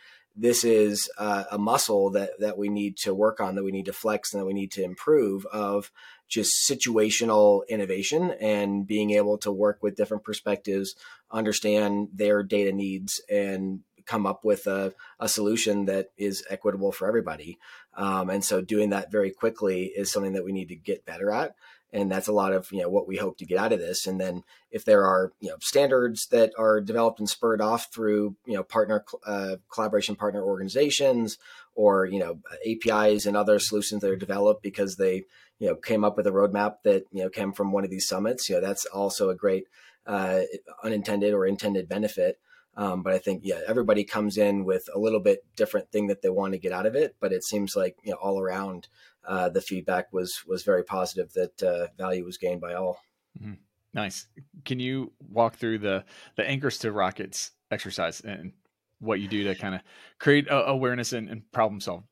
this 0.41 0.63
is 0.63 1.11
uh, 1.19 1.45
a 1.51 1.59
muscle 1.59 2.11
that 2.11 2.31
that 2.39 2.57
we 2.57 2.69
need 2.69 2.97
to 2.97 3.13
work 3.13 3.41
on, 3.41 3.57
that 3.57 3.65
we 3.65 3.73
need 3.73 3.87
to 3.87 3.93
flex, 3.93 4.33
and 4.33 4.41
that 4.41 4.47
we 4.47 4.53
need 4.55 4.71
to 4.73 4.85
improve 4.85 5.45
of 5.47 5.91
just 6.29 6.71
situational 6.71 7.63
innovation 7.69 8.31
and 8.41 8.87
being 8.87 9.11
able 9.11 9.39
to 9.39 9.51
work 9.51 9.83
with 9.83 9.97
different 9.97 10.23
perspectives, 10.23 10.95
understand 11.31 12.09
their 12.15 12.43
data 12.43 12.71
needs, 12.71 13.21
and 13.29 13.81
come 14.09 14.27
up 14.27 14.45
with 14.45 14.67
a, 14.67 14.93
a 15.21 15.29
solution 15.29 15.85
that 15.85 16.09
is 16.17 16.45
equitable 16.51 16.91
for 16.91 17.07
everybody. 17.07 17.59
Um, 17.95 18.31
and 18.31 18.45
so 18.45 18.61
doing 18.61 18.91
that 18.91 19.13
very 19.13 19.31
quickly 19.31 19.93
is 19.95 20.11
something 20.11 20.33
that 20.33 20.45
we 20.45 20.53
need 20.53 20.69
to 20.69 20.77
get 20.77 21.05
better 21.05 21.31
at. 21.31 21.55
And 21.93 22.11
that's 22.11 22.29
a 22.29 22.33
lot 22.33 22.53
of 22.53 22.71
you 22.71 22.83
know 22.83 22.91
what 22.91 23.09
we 23.09 23.17
hope 23.17 23.39
to 23.39 23.47
get 23.47 23.59
out 23.59 23.73
of 23.73 23.79
this. 23.79 24.07
And 24.07 24.21
then 24.21 24.43
if 24.71 24.85
there 24.85 25.05
are 25.05 25.33
you 25.41 25.49
know 25.49 25.57
standards 25.61 26.27
that 26.31 26.53
are 26.59 26.83
developed 26.83 27.19
and 27.19 27.29
spurred 27.29 27.63
off 27.63 27.89
through 27.93 28.37
you 28.45 28.55
know 28.55 28.63
partner 28.63 29.05
uh, 29.27 29.57
collaboration 29.73 30.15
partner 30.15 30.43
organizations 30.43 31.39
or 31.75 32.05
you 32.05 32.19
know 32.19 32.41
APIs 32.69 33.25
and 33.25 33.37
other 33.39 33.59
solutions 33.59 34.03
that 34.03 34.11
are 34.11 34.17
developed 34.17 34.63
because 34.63 34.97
they 34.97 35.25
you 35.59 35.69
know 35.69 35.77
came 35.77 36.05
up 36.05 36.19
with 36.19 36.27
a 36.27 36.31
roadmap 36.31 36.77
that 36.85 37.05
you 37.11 37.23
know 37.23 37.31
came 37.31 37.53
from 37.53 37.73
one 37.73 37.85
of 37.85 37.91
these 37.91 38.07
summits, 38.07 38.51
you 38.51 38.55
know 38.57 38.61
that's 38.61 38.85
also 38.87 39.31
a 39.31 39.35
great 39.35 39.65
uh, 40.07 40.41
unintended 40.83 41.33
or 41.33 41.47
intended 41.47 41.89
benefit. 41.89 42.39
Um, 42.79 43.03
but 43.03 43.13
I 43.13 43.19
think, 43.19 43.43
yeah, 43.45 43.61
everybody 43.67 44.05
comes 44.05 44.39
in 44.39 44.65
with 44.65 44.89
a 44.95 44.99
little 44.99 45.19
bit 45.19 45.45
different 45.57 45.91
thing 45.91 46.07
that 46.07 46.23
they 46.23 46.31
want 46.31 46.53
to 46.53 46.59
get 46.59 46.73
out 46.73 46.87
of 46.87 46.95
it. 46.95 47.17
But 47.21 47.33
it 47.33 47.45
seems 47.45 47.75
like, 47.75 47.97
you 48.05 48.13
know, 48.13 48.19
all 48.19 48.41
around 48.41 48.87
uh, 49.27 49.49
the 49.49 49.61
feedback 49.61 50.13
was, 50.13 50.43
was 50.47 50.63
very 50.63 50.85
positive 50.85 51.33
that 51.33 51.63
uh, 51.63 51.89
value 51.99 52.25
was 52.25 52.39
gained 52.39 52.61
by 52.61 52.75
all. 52.75 53.01
Mm-hmm. 53.39 53.55
Nice. 53.93 54.29
Can 54.65 54.79
you 54.79 55.13
walk 55.29 55.57
through 55.57 55.79
the, 55.79 56.05
the 56.37 56.49
anchors 56.49 56.79
to 56.79 56.93
rockets 56.93 57.51
exercise 57.71 58.21
and 58.21 58.53
what 59.01 59.21
you 59.21 59.27
do 59.27 59.45
to 59.45 59.55
kind 59.57 59.75
of 59.75 59.81
create 60.19 60.47
awareness 60.49 61.13
and, 61.13 61.29
and 61.29 61.51
problem 61.53 61.81
solve? 61.81 62.05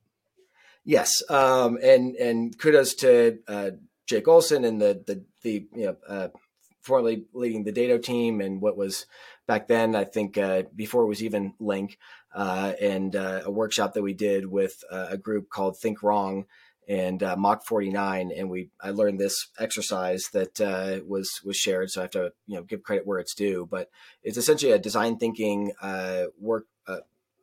Yes, 0.85 1.20
um, 1.28 1.78
and 1.82 2.14
and 2.14 2.56
kudos 2.56 2.94
to 2.96 3.40
uh, 3.49 3.70
Jake 4.06 4.28
Olson 4.28 4.64
and 4.64 4.80
the 4.80 5.02
the 5.04 5.25
the 5.42 5.66
you 5.75 5.87
know 5.87 5.96
uh, 6.08 6.28
formerly 6.80 7.25
leading 7.35 7.64
the 7.64 7.73
Dado 7.73 7.99
team 7.99 8.40
and 8.40 8.61
what 8.61 8.76
was 8.76 9.06
back 9.47 9.69
then 9.69 9.95
I 9.95 10.05
think 10.05 10.38
uh, 10.38 10.65
before 10.75 11.05
it 11.05 11.09
was 11.09 11.23
even 11.23 11.55
LINQ 11.61 11.97
uh, 12.35 12.73
and 12.81 13.15
uh, 13.15 13.43
a 13.45 13.50
workshop 13.50 13.95
that 13.95 14.03
we 14.03 14.15
did 14.15 14.47
with 14.47 14.83
uh, 14.91 15.07
a 15.11 15.17
group 15.17 15.49
called 15.49 15.79
Think 15.79 16.03
Wrong 16.03 16.47
and 16.88 17.23
uh, 17.23 17.37
Mach 17.37 17.65
49 17.65 18.33
and 18.37 18.50
we 18.50 18.71
I 18.81 18.91
learned 18.91 19.19
this 19.19 19.49
exercise 19.59 20.29
that 20.33 20.61
uh, 20.61 21.00
was 21.07 21.41
was 21.45 21.57
shared 21.57 21.91
so 21.91 22.00
I 22.00 22.05
have 22.05 22.11
to 22.12 22.33
you 22.47 22.57
know 22.57 22.62
give 22.62 22.83
credit 22.83 23.07
where 23.07 23.19
it's 23.19 23.35
due 23.35 23.67
but 23.71 23.91
it's 24.23 24.38
essentially 24.38 24.73
a 24.73 24.79
design 24.79 25.19
thinking 25.19 25.73
work 26.41 26.67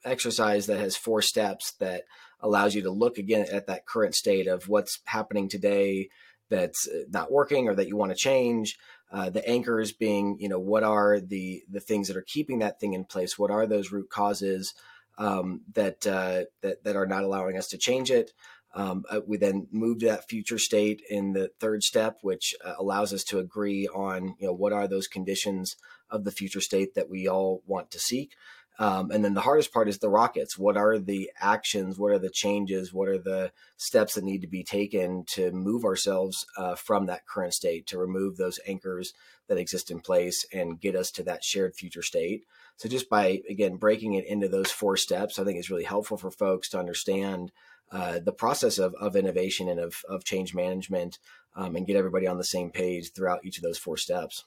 exercise 0.06 0.66
that 0.66 0.80
has 0.80 0.98
four 0.98 1.22
steps 1.22 1.72
that 1.80 2.04
allows 2.42 2.76
you 2.76 2.82
to 2.82 2.92
look 2.92 3.18
again 3.18 3.46
at 3.50 3.68
that 3.68 3.86
current 3.86 4.14
state 4.14 4.48
of 4.48 4.68
what's 4.68 5.00
happening 5.06 5.48
today 5.48 6.10
that's 6.50 6.88
uh, 6.88 7.04
not 7.10 7.32
working 7.32 7.68
or 7.68 7.76
that 7.76 7.88
you 7.88 7.96
want 7.96 8.12
to 8.12 8.18
change. 8.18 8.78
Uh, 9.12 9.30
the 9.30 9.48
anchors 9.48 9.92
being, 9.92 10.38
you 10.40 10.50
know, 10.50 10.60
what 10.60 10.84
are 10.84 11.20
the 11.20 11.64
the 11.70 11.80
things 11.80 12.08
that 12.08 12.18
are 12.18 12.26
keeping 12.28 12.60
that 12.60 12.80
thing 12.80 12.94
in 12.94 13.06
place? 13.06 13.38
What 13.38 13.52
are 13.52 13.68
those 13.68 13.92
root 13.92 14.10
causes 14.10 14.74
um, 15.18 15.62
that 15.74 16.06
uh, 16.08 16.46
that 16.62 16.84
that 16.84 16.96
are 16.96 17.06
not 17.06 17.24
allowing 17.24 17.58
us 17.58 17.68
to 17.70 17.78
change 17.78 18.10
it? 18.10 18.32
Um, 18.76 19.04
uh, 19.10 19.22
we 19.28 19.38
then 19.38 19.68
move 19.72 20.00
to 20.00 20.08
that 20.08 20.28
future 20.28 20.58
state 20.58 21.04
in 21.08 21.34
the 21.34 21.52
third 21.60 21.84
step, 21.84 22.18
which 22.22 22.56
uh, 22.66 22.74
allows 22.80 23.14
us 23.14 23.24
to 23.26 23.38
agree 23.38 23.88
on, 23.88 24.36
you 24.40 24.48
know, 24.48 24.54
what 24.54 24.74
are 24.74 24.88
those 24.88 25.08
conditions 25.08 25.76
of 26.10 26.24
the 26.24 26.32
future 26.32 26.62
state 26.62 26.96
that 26.96 27.10
we 27.10 27.28
all 27.28 27.62
want 27.68 27.92
to 27.92 28.00
seek. 28.00 28.32
Um, 28.80 29.12
and 29.12 29.24
then 29.24 29.36
the 29.36 29.42
hardest 29.42 29.72
part 29.72 29.88
is 29.88 30.00
the 30.00 30.10
rockets. 30.10 30.58
What 30.58 30.78
are 30.78 30.98
the 30.98 31.32
actions? 31.40 32.00
What 32.00 32.12
are 32.12 32.20
the 32.20 32.30
changes? 32.30 32.92
What 32.92 33.08
are 33.08 33.20
the 33.20 33.52
steps 33.78 34.16
that 34.16 34.24
need 34.24 34.42
to 34.42 34.48
be 34.48 34.64
taken 34.64 35.26
to 35.30 35.52
move 35.52 35.86
ourselves 35.86 36.46
uh, 36.58 36.76
from 36.76 37.06
that 37.06 37.28
current 37.28 37.54
state, 37.54 37.86
to 37.88 38.00
remove 38.00 38.38
those 38.38 38.60
anchors 38.66 39.14
that 39.48 39.60
exist 39.60 39.92
in 39.92 40.00
place 40.00 40.46
and 40.52 40.80
get 40.80 40.96
us 40.96 41.12
to 41.12 41.24
that 41.24 41.44
shared 41.44 41.76
future 41.76 42.02
state? 42.02 42.46
So, 42.78 42.90
just 42.90 43.10
by 43.10 43.42
again 43.48 43.76
breaking 43.76 44.16
it 44.16 44.26
into 44.26 44.48
those 44.48 44.72
four 44.72 44.98
steps, 44.98 45.38
I 45.38 45.44
think 45.44 45.60
is 45.60 45.70
really 45.70 45.84
helpful 45.84 46.18
for 46.18 46.32
folks 46.32 46.70
to 46.70 46.80
understand 46.80 47.52
uh, 47.92 48.20
the 48.20 48.34
process 48.34 48.80
of, 48.80 48.96
of 48.96 49.16
innovation 49.16 49.70
and 49.70 49.80
of, 49.80 50.04
of 50.10 50.24
change 50.24 50.56
management 50.56 51.20
um, 51.56 51.76
and 51.76 51.86
get 51.86 51.96
everybody 51.96 52.26
on 52.26 52.40
the 52.40 52.44
same 52.44 52.72
page 52.72 53.12
throughout 53.14 53.46
each 53.46 53.58
of 53.58 53.64
those 53.64 53.78
four 53.78 53.98
steps. 53.98 54.46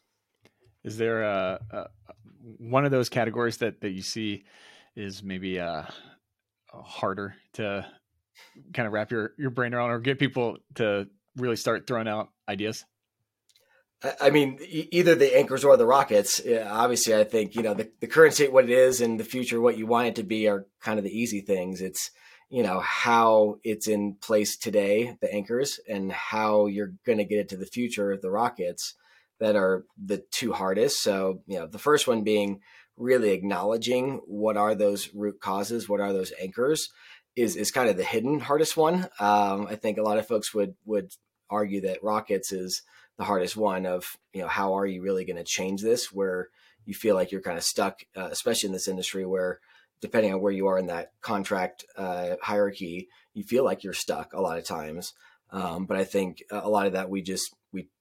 Is 0.83 0.99
there 0.99 1.23
a, 1.23 1.61
a 1.71 1.87
one 2.59 2.85
of 2.85 2.91
those 2.91 3.09
categories 3.09 3.59
that 3.59 3.81
that 3.81 3.91
you 3.91 4.03
see 4.03 4.45
is 4.95 5.23
maybe 5.23 5.61
uh, 5.61 5.83
harder 6.73 7.35
to 7.55 7.87
kind 8.73 8.87
of 8.87 8.93
wrap 8.93 9.11
your 9.11 9.33
your 9.39 9.51
brain 9.51 9.75
around 9.75 9.91
or 9.91 9.99
get 9.99 10.19
people 10.19 10.59
to 10.77 11.09
really 11.37 11.57
start 11.57 11.87
throwing 11.87 12.09
out 12.09 12.31
ideas? 12.49 12.85
I 14.21 14.29
mean, 14.29 14.59
either 14.61 15.15
the 15.15 15.37
anchors 15.37 15.65
or 15.65 15.77
the 15.77 15.87
rockets. 15.87 16.41
Obviously, 16.47 17.15
I 17.15 17.25
think 17.25 17.55
you 17.55 17.63
know 17.63 17.75
the, 17.75 17.91
the 18.01 18.07
current 18.07 18.35
state, 18.35 18.53
what 18.53 18.65
it 18.65 18.71
is, 18.71 19.01
and 19.01 19.19
the 19.19 19.25
future, 19.25 19.61
what 19.61 19.79
you 19.79 19.87
want 19.87 20.09
it 20.09 20.17
to 20.17 20.23
be, 20.23 20.49
are 20.49 20.67
kind 20.81 20.99
of 20.99 21.05
the 21.05 21.19
easy 21.19 21.41
things. 21.41 21.81
It's 21.81 22.11
you 22.51 22.63
know 22.63 22.81
how 22.81 23.59
it's 23.65 23.89
in 23.89 24.17
place 24.21 24.57
today, 24.57 25.17
the 25.21 25.33
anchors, 25.33 25.81
and 25.89 26.13
how 26.13 26.67
you're 26.67 26.93
going 27.05 27.19
to 27.19 27.25
get 27.25 27.39
it 27.39 27.49
to 27.51 27.57
the 27.57 27.67
future, 27.67 28.17
the 28.17 28.31
rockets 28.31 28.95
that 29.39 29.57
are 29.57 29.85
the 30.03 30.25
two 30.31 30.53
hardest. 30.53 31.03
So, 31.03 31.43
you 31.47 31.59
know, 31.59 31.67
the 31.67 31.79
first 31.79 32.07
one 32.07 32.23
being 32.23 32.61
really 32.97 33.31
acknowledging 33.31 34.21
what 34.27 34.57
are 34.57 34.75
those 34.75 35.15
root 35.15 35.41
causes, 35.41 35.89
what 35.89 36.01
are 36.01 36.13
those 36.13 36.33
anchors, 36.41 36.89
is 37.35 37.57
is 37.57 37.71
kind 37.71 37.89
of 37.91 37.97
the 37.97 38.05
hidden 38.05 38.41
hardest 38.41 38.77
one. 38.77 39.09
Um, 39.21 39.67
I 39.69 39.77
think 39.77 39.99
a 39.99 40.03
lot 40.03 40.19
of 40.19 40.27
folks 40.27 40.55
would 40.55 40.75
would 40.85 41.13
argue 41.51 41.83
that 41.83 42.03
rockets 42.03 42.53
is 42.53 42.83
the 43.19 43.25
hardest 43.25 43.57
one 43.57 43.87
of 43.87 44.17
you 44.33 44.43
know 44.43 44.49
how 44.49 44.75
are 44.79 44.87
you 44.87 45.03
really 45.03 45.25
going 45.25 45.37
to 45.37 45.45
change 45.45 45.83
this 45.83 46.13
where 46.13 46.49
you 46.87 46.95
feel 46.95 47.15
like 47.15 47.33
you're 47.33 47.43
kind 47.43 47.59
of 47.59 47.65
stuck, 47.65 48.05
uh, 48.17 48.29
especially 48.31 48.69
in 48.69 48.73
this 48.73 48.89
industry 48.89 49.27
where 49.27 49.61
depending 50.01 50.33
on 50.33 50.41
where 50.41 50.53
you 50.53 50.69
are 50.69 50.79
in 50.79 50.87
that 50.87 51.11
contract 51.21 51.85
uh, 51.97 52.37
hierarchy, 52.43 53.09
you 53.35 53.43
feel 53.43 53.65
like 53.65 53.83
you're 53.83 53.93
stuck 53.93 54.33
a 54.33 54.41
lot 54.41 54.59
of 54.59 54.65
times. 54.65 55.13
Um, 55.51 55.87
but 55.87 55.97
I 55.97 56.05
think 56.05 56.43
a 56.51 56.69
lot 56.69 56.87
of 56.87 56.93
that 56.93 57.11
we 57.11 57.23
just 57.23 57.55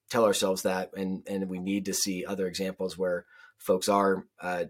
tell 0.09 0.25
ourselves 0.25 0.63
that, 0.63 0.91
and 0.95 1.23
and 1.27 1.49
we 1.49 1.59
need 1.59 1.85
to 1.85 1.93
see 1.93 2.25
other 2.25 2.47
examples 2.47 2.97
where 2.97 3.25
folks 3.57 3.89
are 3.89 4.25
uh, 4.41 4.65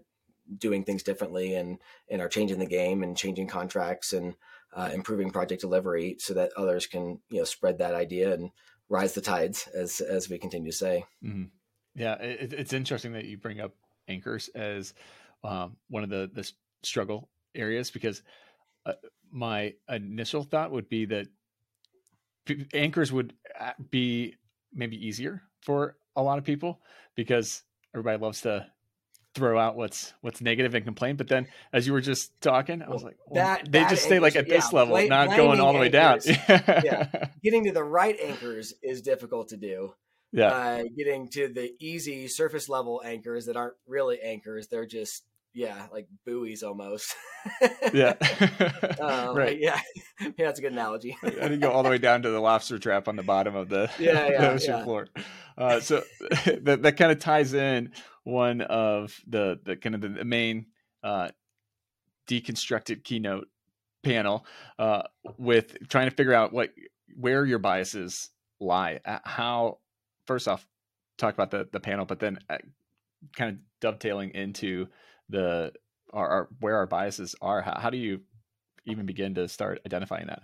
doing 0.58 0.84
things 0.84 1.02
differently 1.02 1.54
and 1.54 1.78
and 2.10 2.20
are 2.20 2.28
changing 2.28 2.58
the 2.58 2.66
game 2.66 3.02
and 3.02 3.16
changing 3.16 3.48
contracts 3.48 4.12
and 4.12 4.34
uh, 4.74 4.90
improving 4.92 5.30
project 5.30 5.60
delivery 5.60 6.16
so 6.18 6.34
that 6.34 6.52
others 6.56 6.86
can 6.86 7.20
you 7.28 7.38
know 7.38 7.44
spread 7.44 7.78
that 7.78 7.94
idea 7.94 8.32
and 8.32 8.50
rise 8.88 9.14
the 9.14 9.20
tides 9.20 9.68
as 9.74 10.00
as 10.00 10.28
we 10.28 10.38
continue 10.38 10.70
to 10.70 10.76
say. 10.76 11.04
Mm-hmm. 11.24 11.44
Yeah, 11.94 12.14
it, 12.14 12.52
it's 12.52 12.72
interesting 12.72 13.12
that 13.12 13.24
you 13.24 13.38
bring 13.38 13.60
up 13.60 13.74
anchors 14.08 14.48
as 14.54 14.94
um, 15.44 15.76
one 15.88 16.04
of 16.04 16.10
the 16.10 16.30
the 16.32 16.50
struggle 16.82 17.28
areas 17.54 17.90
because 17.90 18.22
uh, 18.84 18.92
my 19.30 19.74
initial 19.88 20.44
thought 20.44 20.70
would 20.70 20.88
be 20.88 21.06
that 21.06 21.26
anchors 22.72 23.12
would 23.12 23.32
uh, 23.58 23.72
be 23.90 24.36
maybe 24.72 24.96
easier 25.06 25.42
for 25.62 25.96
a 26.14 26.22
lot 26.22 26.38
of 26.38 26.44
people 26.44 26.80
because 27.14 27.62
everybody 27.94 28.22
loves 28.22 28.42
to 28.42 28.66
throw 29.36 29.58
out 29.58 29.76
what's 29.76 30.14
what's 30.22 30.40
negative 30.40 30.74
and 30.74 30.84
complain. 30.84 31.16
But 31.16 31.28
then, 31.28 31.46
as 31.72 31.86
you 31.86 31.92
were 31.92 32.00
just 32.00 32.38
talking, 32.40 32.82
I 32.82 32.88
was 32.88 33.04
like, 33.04 33.16
well, 33.26 33.44
that, 33.44 33.70
they 33.70 33.80
that 33.80 33.90
just 33.90 34.04
stay 34.04 34.18
like 34.18 34.34
at 34.34 34.48
this 34.48 34.72
yeah, 34.72 34.78
level, 34.78 35.06
not 35.08 35.36
going 35.36 35.60
all 35.60 35.72
the 35.72 35.78
way 35.78 35.90
down. 35.90 36.20
yeah, 36.48 37.28
getting 37.44 37.64
to 37.64 37.72
the 37.72 37.84
right 37.84 38.16
anchors 38.20 38.74
is 38.82 39.02
difficult 39.02 39.48
to 39.48 39.56
do. 39.56 39.94
Yeah, 40.32 40.48
uh, 40.48 40.82
getting 40.96 41.28
to 41.30 41.48
the 41.48 41.72
easy 41.78 42.26
surface 42.28 42.68
level 42.68 43.02
anchors 43.04 43.46
that 43.46 43.56
aren't 43.56 43.76
really 43.86 44.20
anchors; 44.20 44.68
they're 44.68 44.86
just 44.86 45.24
yeah, 45.56 45.86
like 45.90 46.06
buoys 46.26 46.62
almost. 46.62 47.16
yeah. 47.94 48.12
um, 49.00 49.34
right. 49.36 49.58
Yeah. 49.58 49.80
Yeah, 50.18 50.46
that's 50.46 50.58
a 50.58 50.62
good 50.62 50.72
analogy. 50.72 51.14
I 51.22 51.28
didn't 51.28 51.60
go 51.60 51.70
all 51.70 51.82
the 51.82 51.90
way 51.90 51.98
down 51.98 52.22
to 52.22 52.30
the 52.30 52.40
lobster 52.40 52.78
trap 52.78 53.06
on 53.06 53.16
the 53.16 53.22
bottom 53.22 53.54
of 53.54 53.68
the, 53.68 53.90
yeah, 53.98 54.28
yeah, 54.28 54.40
the 54.40 54.50
ocean 54.52 54.74
yeah. 54.76 54.84
floor. 54.84 55.08
Uh, 55.58 55.78
so 55.80 56.02
that, 56.62 56.80
that 56.82 56.96
kind 56.96 57.12
of 57.12 57.18
ties 57.18 57.52
in 57.52 57.92
one 58.24 58.62
of 58.62 59.20
the, 59.26 59.60
the 59.62 59.76
kind 59.76 59.94
of 59.94 60.00
the, 60.00 60.24
main 60.24 60.66
uh, 61.04 61.28
deconstructed 62.26 63.04
keynote 63.04 63.46
panel 64.02 64.46
uh, 64.78 65.02
with 65.36 65.76
trying 65.90 66.08
to 66.08 66.16
figure 66.16 66.32
out 66.32 66.50
what 66.50 66.70
where 67.14 67.44
your 67.44 67.58
biases 67.58 68.30
lie. 68.58 69.00
How 69.04 69.78
first 70.26 70.48
off, 70.48 70.66
talk 71.18 71.34
about 71.34 71.50
the 71.50 71.68
the 71.70 71.80
panel, 71.80 72.06
but 72.06 72.20
then 72.20 72.38
uh, 72.48 72.56
kind 73.36 73.52
of 73.52 73.58
dovetailing 73.80 74.30
into 74.30 74.86
the 75.28 75.72
our, 76.12 76.28
our 76.28 76.48
where 76.60 76.76
our 76.76 76.86
biases 76.86 77.34
are 77.40 77.62
how, 77.62 77.78
how 77.78 77.90
do 77.90 77.98
you 77.98 78.20
even 78.84 79.06
begin 79.06 79.34
to 79.34 79.48
start 79.48 79.80
identifying 79.86 80.26
that 80.26 80.42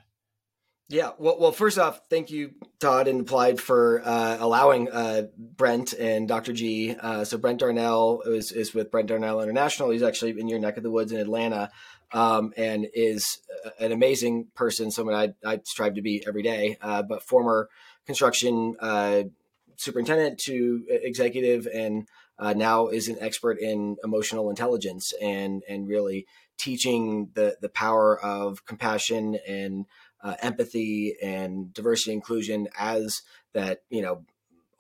yeah, 0.93 1.13
well, 1.17 1.39
well, 1.41 1.53
first 1.53 1.79
off, 1.79 2.03
thank 2.11 2.31
you, 2.31 2.53
Todd 2.79 3.09
and 3.09 3.23
Applied, 3.23 3.59
for 3.59 4.03
uh, 4.05 4.37
allowing 4.39 4.91
uh, 4.91 5.23
Brent 5.39 5.95
and 5.95 6.29
Dr. 6.29 6.53
G. 6.53 6.95
Uh, 7.01 7.25
so 7.25 7.39
Brent 7.39 7.61
Darnell 7.61 8.21
is, 8.27 8.53
is 8.53 8.75
with 8.75 8.91
Brent 8.91 9.09
Darnell 9.09 9.41
International. 9.41 9.89
He's 9.89 10.03
actually 10.03 10.39
in 10.39 10.49
your 10.49 10.59
neck 10.59 10.77
of 10.77 10.83
the 10.83 10.91
woods 10.91 11.11
in 11.11 11.19
Atlanta, 11.19 11.71
um, 12.13 12.53
and 12.59 12.87
is 12.93 13.25
an 13.81 13.93
amazing 13.93 14.49
person. 14.55 14.91
Someone 14.91 15.15
I 15.15 15.33
I 15.49 15.61
strive 15.65 15.95
to 15.95 16.03
be 16.03 16.23
every 16.27 16.43
day. 16.43 16.77
Uh, 16.83 17.03
but 17.03 17.23
former 17.23 17.71
construction 18.05 18.75
uh, 18.79 19.23
superintendent 19.79 20.41
to 20.41 20.85
executive, 20.89 21.67
and 21.73 22.07
uh, 22.43 22.53
now 22.55 22.89
is 22.89 23.07
an 23.07 23.17
expert 23.21 23.61
in 23.61 23.97
emotional 24.03 24.51
intelligence 24.51 25.13
and 25.23 25.63
and 25.69 25.87
really 25.87 26.27
teaching 26.59 27.31
the 27.35 27.57
the 27.61 27.69
power 27.69 28.19
of 28.21 28.67
compassion 28.67 29.39
and 29.47 29.87
uh, 30.25 30.35
empathy 30.43 31.15
and 31.23 31.73
diversity 31.73 32.13
inclusion 32.13 32.67
as 32.77 33.23
that 33.53 33.83
you 33.91 34.03
know 34.03 34.25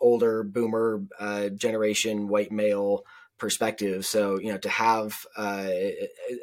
older 0.00 0.42
boomer 0.42 1.04
uh, 1.20 1.48
generation 1.50 2.26
white 2.26 2.50
male 2.50 3.04
perspective. 3.38 4.04
So 4.04 4.40
you 4.40 4.50
know 4.50 4.58
to 4.58 4.68
have 4.68 5.24
uh, 5.36 5.70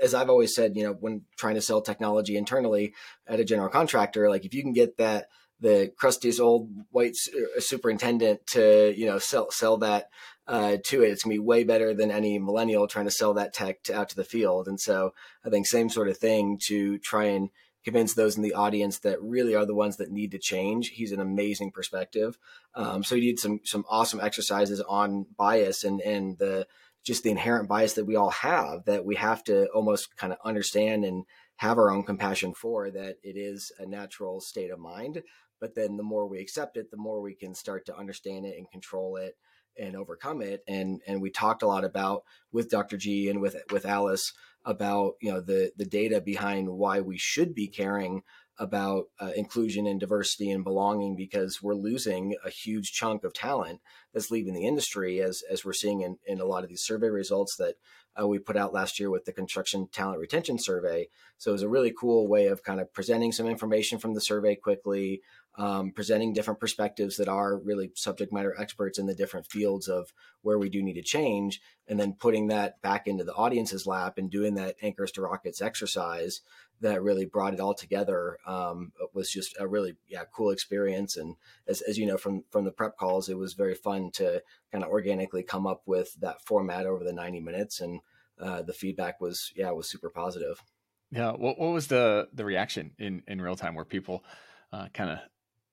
as 0.02 0.14
i've 0.14 0.30
always 0.30 0.56
said 0.56 0.78
you 0.78 0.84
know 0.84 0.94
when 0.94 1.24
trying 1.36 1.56
to 1.56 1.62
sell 1.62 1.82
technology 1.82 2.38
internally 2.38 2.94
at 3.28 3.42
a 3.42 3.46
general 3.46 3.70
contractor 3.70 4.30
like 4.30 4.46
if 4.46 4.54
you 4.54 4.62
can 4.62 4.74
get 4.74 4.98
that 4.98 5.28
the 5.62 5.92
crustiest 5.98 6.40
old 6.40 6.70
white 6.92 7.16
uh, 7.36 7.60
superintendent 7.60 8.46
to 8.48 8.94
you 8.96 9.06
know 9.06 9.18
sell 9.18 9.52
sell 9.52 9.78
that 9.78 10.10
uh, 10.50 10.78
to 10.84 11.04
it. 11.04 11.10
It's 11.10 11.24
gonna 11.24 11.36
be 11.36 11.40
way 11.40 11.64
better 11.64 11.94
than 11.94 12.10
any 12.10 12.40
millennial 12.40 12.88
trying 12.88 13.06
to 13.06 13.12
sell 13.12 13.36
that 13.36 13.54
tech 13.54 13.84
to, 13.84 13.96
out 13.96 14.10
to 14.10 14.16
the 14.16 14.24
field. 14.24 14.68
And 14.68 14.80
so 14.80 15.14
I 15.46 15.50
think 15.50 15.68
same 15.68 15.90
sort 15.90 16.10
of 16.10 16.18
thing 16.18 16.58
to 16.64 16.98
try 16.98 17.26
and 17.26 17.50
convince 17.86 18.16
those 18.16 18.36
in 18.36 18.42
the 18.42 18.56
audience 18.56 19.00
that 19.00 19.22
really 19.22 19.56
are 19.56 19.66
the 19.66 19.76
ones 19.76 19.98
that 19.98 20.12
need 20.12 20.32
to 20.32 20.40
change. 20.40 20.90
He's 20.90 21.12
an 21.12 21.20
amazing 21.20 21.72
perspective. 21.72 22.38
Um, 22.74 23.04
so 23.04 23.16
he 23.16 23.22
did 23.22 23.40
some 23.40 23.62
some 23.64 23.86
awesome 23.88 24.20
exercises 24.20 24.82
on 24.82 25.28
bias 25.38 25.84
and 25.84 26.02
and 26.02 26.40
the 26.40 26.68
just 27.06 27.24
the 27.24 27.32
inherent 27.32 27.70
bias 27.70 27.94
that 27.94 28.06
we 28.06 28.16
all 28.16 28.32
have 28.32 28.86
that 28.86 29.06
we 29.06 29.16
have 29.16 29.44
to 29.46 29.68
almost 29.68 30.18
kind 30.18 30.34
of 30.34 30.40
understand 30.44 31.06
and 31.06 31.26
have 31.58 31.78
our 31.78 31.92
own 31.92 32.04
compassion 32.04 32.54
for 32.54 32.90
that 32.90 33.18
it 33.24 33.38
is 33.38 33.72
a 33.78 33.86
natural 33.86 34.42
state 34.42 34.72
of 34.72 34.80
mind. 34.80 35.22
But 35.62 35.76
then 35.76 35.96
the 35.98 36.04
more 36.04 36.28
we 36.28 36.40
accept 36.40 36.76
it, 36.76 36.90
the 36.90 36.98
more 36.98 37.22
we 37.22 37.36
can 37.36 37.54
start 37.54 37.86
to 37.86 37.96
understand 37.96 38.46
it 38.46 38.58
and 38.58 38.70
control 38.72 39.18
it 39.18 39.36
and 39.78 39.96
overcome 39.96 40.42
it. 40.42 40.64
And 40.68 41.02
and 41.08 41.22
we 41.22 41.30
talked 41.30 41.64
a 41.64 41.68
lot 41.68 41.84
about 41.84 42.24
with 42.52 42.70
Dr. 42.70 42.98
G 42.98 43.30
and 43.30 43.42
with 43.42 43.56
with 43.72 43.86
Alice 43.86 44.34
about 44.66 45.14
you 45.22 45.32
know 45.32 45.42
the 45.42 45.72
the 45.78 45.86
data 45.86 46.22
behind 46.22 46.70
why 46.70 47.00
we 47.02 47.18
should 47.18 47.56
be 47.56 47.68
caring 47.68 48.24
about 48.60 49.06
uh, 49.22 49.32
inclusion 49.38 49.88
and 49.88 50.02
diversity 50.02 50.52
and 50.52 50.66
belonging 50.66 51.16
because 51.16 51.62
we're 51.64 51.74
losing 51.74 52.36
a 52.46 52.50
huge 52.50 52.92
chunk 52.92 53.24
of 53.24 53.34
talent 53.34 53.80
that's 54.14 54.30
leaving 54.30 54.54
the 54.54 54.68
industry 54.68 55.22
as 55.22 55.42
as 55.50 55.64
we're 55.64 55.72
seeing 55.72 56.02
in, 56.02 56.18
in 56.28 56.42
a 56.42 56.46
lot 56.46 56.64
of 56.64 56.70
these 56.70 56.84
survey 56.84 57.08
results 57.08 57.56
that 57.56 57.76
uh, 58.22 58.28
we 58.28 58.38
put 58.38 58.58
out 58.58 58.74
last 58.74 59.00
year 59.00 59.10
with 59.10 59.24
the 59.24 59.32
construction 59.32 59.88
talent 59.94 60.20
retention 60.20 60.60
survey 60.60 61.08
so 61.38 61.52
it 61.52 61.54
was 61.54 61.64
a 61.64 61.70
really 61.70 61.94
cool 61.98 62.28
way 62.28 62.48
of 62.48 62.64
kind 62.64 62.82
of 62.82 62.94
presenting 62.94 63.32
some 63.32 63.48
information 63.48 63.98
from 63.98 64.14
the 64.14 64.22
survey 64.22 64.56
quickly 64.56 65.22
um, 65.60 65.92
presenting 65.92 66.32
different 66.32 66.62
perspectives 66.62 67.18
that 67.18 67.28
are 67.28 67.58
really 67.58 67.92
subject 67.94 68.32
matter 68.32 68.56
experts 68.58 68.98
in 68.98 69.08
the 69.08 69.14
different 69.14 69.46
fields 69.46 69.90
of 69.90 70.14
where 70.42 70.58
we 70.58 70.70
do 70.70 70.82
need 70.82 70.94
to 70.94 71.02
change, 71.02 71.62
and 71.86 72.00
then 72.00 72.14
putting 72.14 72.48
that 72.48 72.82
back 72.82 73.08
into 73.08 73.26
the 73.26 73.34
audience's 73.34 73.86
lap 73.86 74.18
and 74.18 74.32
doing 74.32 74.56
that 74.56 74.78
anchors 74.82 75.12
to 75.12 75.22
rockets 75.22 75.62
exercise 75.62 76.40
that 76.80 77.04
really 77.04 77.26
brought 77.26 77.54
it 77.54 77.60
all 77.60 77.74
together 77.74 78.38
um, 78.48 78.94
was 79.14 79.30
just 79.30 79.54
a 79.60 79.68
really 79.68 79.98
yeah 80.08 80.24
cool 80.34 80.52
experience. 80.52 81.18
And 81.18 81.36
as, 81.68 81.82
as 81.82 81.98
you 81.98 82.06
know 82.06 82.18
from 82.18 82.46
from 82.50 82.64
the 82.64 82.72
prep 82.72 82.98
calls, 82.98 83.28
it 83.28 83.38
was 83.38 83.54
very 83.54 83.76
fun 83.76 84.12
to 84.12 84.42
kind 84.72 84.86
of 84.86 84.90
organically 84.90 85.44
come 85.44 85.68
up 85.68 85.82
with 85.86 86.16
that 86.22 86.42
format 86.46 86.86
over 86.86 87.04
the 87.04 87.12
ninety 87.12 87.42
minutes, 87.42 87.82
and 87.82 88.00
uh, 88.40 88.62
the 88.62 88.74
feedback 88.74 89.20
was 89.20 89.52
yeah 89.58 89.72
was 89.72 89.90
super 89.90 90.10
positive. 90.10 90.64
Yeah, 91.12 91.32
what 91.32 91.60
what 91.60 91.74
was 91.74 91.88
the 91.88 92.30
the 92.32 92.46
reaction 92.46 92.92
in 92.98 93.24
in 93.28 93.42
real 93.42 93.58
time 93.58 93.76
where 93.76 93.84
people 93.84 94.24
uh, 94.72 94.88
kind 94.94 95.10
of 95.10 95.20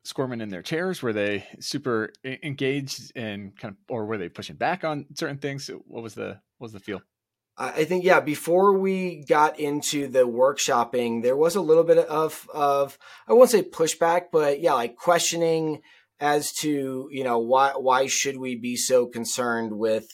squirming 0.06 0.40
in 0.40 0.48
their 0.48 0.62
chairs? 0.62 1.02
Were 1.02 1.12
they 1.12 1.46
super 1.60 2.12
engaged 2.24 3.12
and 3.16 3.56
kind 3.58 3.72
of, 3.72 3.78
or 3.88 4.06
were 4.06 4.18
they 4.18 4.28
pushing 4.28 4.56
back 4.56 4.84
on 4.84 5.06
certain 5.14 5.38
things? 5.38 5.68
What 5.86 6.02
was 6.02 6.14
the 6.14 6.40
what 6.58 6.66
was 6.66 6.72
the 6.72 6.80
feel? 6.80 7.02
I 7.58 7.84
think 7.84 8.04
yeah. 8.04 8.20
Before 8.20 8.78
we 8.78 9.24
got 9.24 9.58
into 9.58 10.08
the 10.08 10.26
workshopping, 10.28 11.22
there 11.22 11.36
was 11.36 11.56
a 11.56 11.62
little 11.62 11.84
bit 11.84 11.98
of 11.98 12.48
of 12.52 12.98
I 13.26 13.32
won't 13.32 13.50
say 13.50 13.62
pushback, 13.62 14.26
but 14.30 14.60
yeah, 14.60 14.74
like 14.74 14.96
questioning 14.96 15.80
as 16.20 16.52
to 16.60 17.08
you 17.10 17.24
know 17.24 17.38
why 17.38 17.72
why 17.72 18.06
should 18.06 18.36
we 18.36 18.56
be 18.56 18.76
so 18.76 19.06
concerned 19.06 19.72
with 19.72 20.06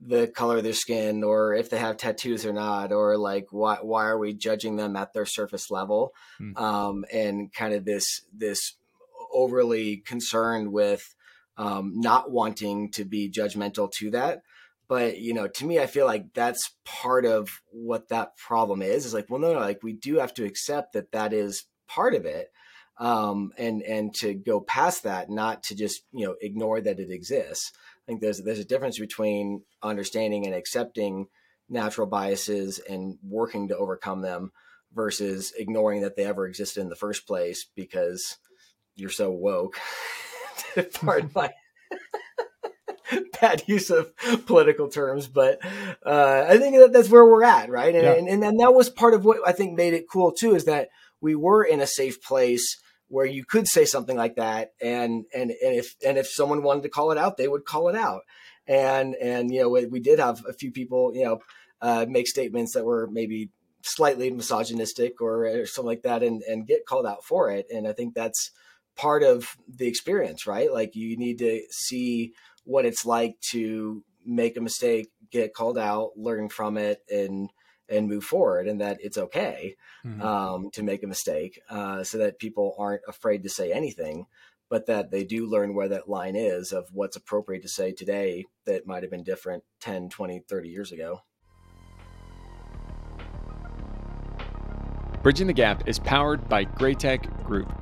the 0.00 0.26
color 0.26 0.58
of 0.58 0.64
their 0.64 0.72
skin 0.72 1.24
or 1.24 1.54
if 1.54 1.70
they 1.70 1.78
have 1.78 1.96
tattoos 1.96 2.44
or 2.44 2.52
not 2.52 2.92
or 2.92 3.16
like 3.16 3.46
why 3.50 3.78
why 3.80 4.04
are 4.04 4.18
we 4.18 4.34
judging 4.34 4.76
them 4.76 4.96
at 4.96 5.12
their 5.14 5.24
surface 5.24 5.70
level 5.70 6.12
mm. 6.40 6.56
um, 6.60 7.04
and 7.12 7.52
kind 7.52 7.72
of 7.72 7.84
this 7.84 8.22
this 8.32 8.76
overly 9.34 9.98
concerned 9.98 10.72
with 10.72 11.14
um, 11.56 11.92
not 11.96 12.30
wanting 12.30 12.90
to 12.92 13.04
be 13.04 13.30
judgmental 13.30 13.90
to 13.92 14.10
that. 14.12 14.42
But 14.88 15.18
you 15.18 15.32
know, 15.34 15.48
to 15.48 15.64
me, 15.64 15.78
I 15.78 15.86
feel 15.86 16.06
like 16.06 16.34
that's 16.34 16.74
part 16.84 17.24
of 17.24 17.48
what 17.70 18.08
that 18.08 18.36
problem 18.36 18.82
is. 18.82 19.06
Is 19.06 19.14
like, 19.14 19.30
well, 19.30 19.40
no, 19.40 19.54
no, 19.54 19.60
like 19.60 19.82
we 19.82 19.94
do 19.94 20.18
have 20.18 20.34
to 20.34 20.44
accept 20.44 20.92
that 20.92 21.12
that 21.12 21.32
is 21.32 21.64
part 21.88 22.14
of 22.14 22.26
it, 22.26 22.48
um, 22.98 23.52
and 23.56 23.82
and 23.82 24.14
to 24.16 24.34
go 24.34 24.60
past 24.60 25.04
that, 25.04 25.30
not 25.30 25.62
to 25.64 25.74
just 25.74 26.02
you 26.12 26.26
know 26.26 26.36
ignore 26.40 26.80
that 26.80 27.00
it 27.00 27.10
exists. 27.10 27.72
I 27.76 28.06
think 28.06 28.20
there's 28.20 28.42
there's 28.42 28.58
a 28.58 28.64
difference 28.64 28.98
between 28.98 29.62
understanding 29.82 30.44
and 30.44 30.54
accepting 30.54 31.28
natural 31.70 32.06
biases 32.06 32.78
and 32.78 33.16
working 33.22 33.68
to 33.68 33.76
overcome 33.76 34.20
them 34.20 34.52
versus 34.92 35.52
ignoring 35.56 36.02
that 36.02 36.14
they 36.14 36.24
ever 36.24 36.46
existed 36.46 36.80
in 36.82 36.90
the 36.90 36.96
first 36.96 37.26
place 37.26 37.66
because 37.74 38.36
you're 38.96 39.10
so 39.10 39.30
woke. 39.30 39.76
Pardon 40.94 41.30
my 41.34 41.52
bad 43.40 43.62
use 43.66 43.90
of 43.90 44.12
political 44.46 44.88
terms, 44.88 45.26
but 45.26 45.58
uh, 46.04 46.46
I 46.48 46.58
think 46.58 46.76
that 46.76 46.92
that's 46.92 47.10
where 47.10 47.24
we're 47.24 47.44
at, 47.44 47.70
right? 47.70 47.94
And, 47.94 48.04
yeah. 48.04 48.12
and, 48.12 48.28
and 48.28 48.44
and 48.44 48.60
that 48.60 48.74
was 48.74 48.90
part 48.90 49.14
of 49.14 49.24
what 49.24 49.38
I 49.46 49.52
think 49.52 49.76
made 49.76 49.94
it 49.94 50.10
cool 50.10 50.32
too, 50.32 50.54
is 50.54 50.64
that 50.64 50.88
we 51.20 51.34
were 51.34 51.64
in 51.64 51.80
a 51.80 51.86
safe 51.86 52.22
place 52.22 52.80
where 53.08 53.26
you 53.26 53.44
could 53.44 53.68
say 53.68 53.84
something 53.84 54.16
like 54.16 54.36
that, 54.36 54.72
and 54.80 55.24
and 55.34 55.50
and 55.50 55.74
if 55.74 55.94
and 56.06 56.18
if 56.18 56.28
someone 56.28 56.62
wanted 56.62 56.82
to 56.84 56.88
call 56.88 57.10
it 57.10 57.18
out, 57.18 57.36
they 57.36 57.48
would 57.48 57.64
call 57.64 57.88
it 57.88 57.96
out, 57.96 58.22
and 58.66 59.14
and 59.16 59.52
you 59.52 59.60
know 59.60 59.68
we, 59.68 59.86
we 59.86 60.00
did 60.00 60.18
have 60.18 60.44
a 60.48 60.52
few 60.52 60.70
people, 60.70 61.12
you 61.14 61.24
know, 61.24 61.38
uh, 61.80 62.06
make 62.08 62.26
statements 62.26 62.74
that 62.74 62.84
were 62.84 63.08
maybe 63.10 63.50
slightly 63.82 64.30
misogynistic 64.30 65.20
or, 65.20 65.46
or 65.46 65.66
something 65.66 65.88
like 65.88 66.02
that, 66.02 66.22
and 66.22 66.42
and 66.42 66.66
get 66.66 66.86
called 66.86 67.06
out 67.06 67.24
for 67.24 67.50
it, 67.50 67.66
and 67.72 67.86
I 67.86 67.92
think 67.92 68.14
that's 68.14 68.50
part 68.96 69.22
of 69.22 69.56
the 69.68 69.86
experience, 69.86 70.46
right? 70.46 70.72
Like 70.72 70.94
you 70.94 71.16
need 71.16 71.38
to 71.38 71.62
see 71.70 72.32
what 72.64 72.86
it's 72.86 73.04
like 73.04 73.40
to 73.50 74.02
make 74.24 74.56
a 74.56 74.60
mistake, 74.60 75.10
get 75.30 75.54
called 75.54 75.78
out, 75.78 76.12
learn 76.16 76.48
from 76.48 76.76
it, 76.76 77.02
and 77.10 77.50
and 77.88 78.08
move 78.08 78.24
forward, 78.24 78.66
and 78.66 78.80
that 78.80 78.96
it's 79.00 79.18
okay 79.18 79.76
mm-hmm. 80.04 80.22
um, 80.22 80.70
to 80.72 80.82
make 80.82 81.02
a 81.02 81.06
mistake, 81.06 81.60
uh, 81.68 82.02
so 82.02 82.16
that 82.18 82.38
people 82.38 82.74
aren't 82.78 83.02
afraid 83.06 83.42
to 83.42 83.50
say 83.50 83.72
anything, 83.72 84.24
but 84.70 84.86
that 84.86 85.10
they 85.10 85.22
do 85.22 85.46
learn 85.46 85.74
where 85.74 85.88
that 85.88 86.08
line 86.08 86.34
is 86.34 86.72
of 86.72 86.86
what's 86.92 87.16
appropriate 87.16 87.60
to 87.62 87.68
say 87.68 87.92
today 87.92 88.46
that 88.64 88.86
might 88.86 89.02
have 89.02 89.10
been 89.10 89.22
different 89.22 89.64
10, 89.80 90.08
20, 90.08 90.44
30 90.48 90.68
years 90.70 90.92
ago. 90.92 91.20
Bridging 95.22 95.46
the 95.46 95.52
Gap 95.52 95.86
is 95.86 95.98
powered 95.98 96.48
by 96.48 96.64
Graitec 96.64 97.44
Group 97.44 97.72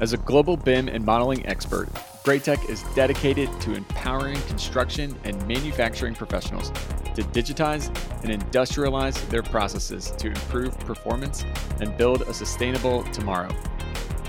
as 0.00 0.14
a 0.14 0.16
global 0.16 0.56
BIM 0.56 0.88
and 0.88 1.04
modeling 1.04 1.44
expert, 1.46 1.92
Graitec 2.24 2.70
is 2.70 2.82
dedicated 2.94 3.48
to 3.60 3.74
empowering 3.74 4.40
construction 4.42 5.14
and 5.24 5.36
manufacturing 5.46 6.14
professionals 6.14 6.70
to 7.14 7.22
digitize 7.22 7.88
and 8.24 8.30
industrialize 8.42 9.14
their 9.28 9.42
processes 9.42 10.12
to 10.12 10.28
improve 10.28 10.78
performance 10.80 11.44
and 11.80 11.96
build 11.98 12.22
a 12.22 12.32
sustainable 12.32 13.02
tomorrow. 13.12 13.50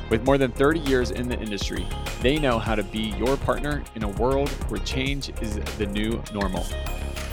With 0.10 0.26
more 0.26 0.38
than 0.38 0.52
30 0.52 0.82
years 0.82 1.12
in 1.12 1.30
the 1.30 1.40
industry, 1.40 1.88
they 2.22 2.38
know 2.38 2.60
how 2.60 2.76
to 2.76 2.84
be 2.84 3.14
your 3.18 3.38
partner 3.38 3.82
in 3.96 4.04
a 4.04 4.10
world 4.10 4.50
where 4.68 4.82
change 4.82 5.30
is 5.42 5.56
the 5.78 5.88
new 5.88 6.22
normal 6.34 6.66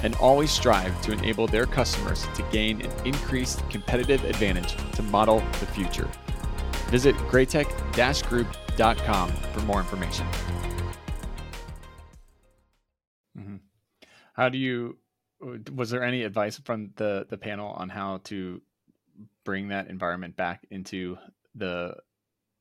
and 0.04 0.14
always 0.16 0.52
strive 0.52 1.00
to 1.02 1.10
enable 1.10 1.48
their 1.48 1.66
customers 1.66 2.24
to 2.36 2.42
gain 2.52 2.80
an 2.82 2.90
increased 3.04 3.68
competitive 3.68 4.22
advantage 4.24 4.76
to 4.92 5.02
model 5.02 5.42
the 5.58 5.66
future. 5.66 6.08
Visit 6.90 7.16
graitec-group.com 7.16 9.30
for 9.30 9.60
more 9.62 9.80
information. 9.80 10.26
Mm-hmm. 13.38 13.56
How 14.34 14.48
do 14.48 14.58
you? 14.58 14.98
Was 15.72 15.90
there 15.90 16.02
any 16.02 16.24
advice 16.24 16.58
from 16.58 16.90
the 16.96 17.24
the 17.28 17.38
panel 17.38 17.70
on 17.72 17.88
how 17.88 18.18
to 18.24 18.60
bring 19.44 19.68
that 19.68 19.88
environment 19.88 20.36
back 20.36 20.66
into 20.70 21.16
the 21.54 21.94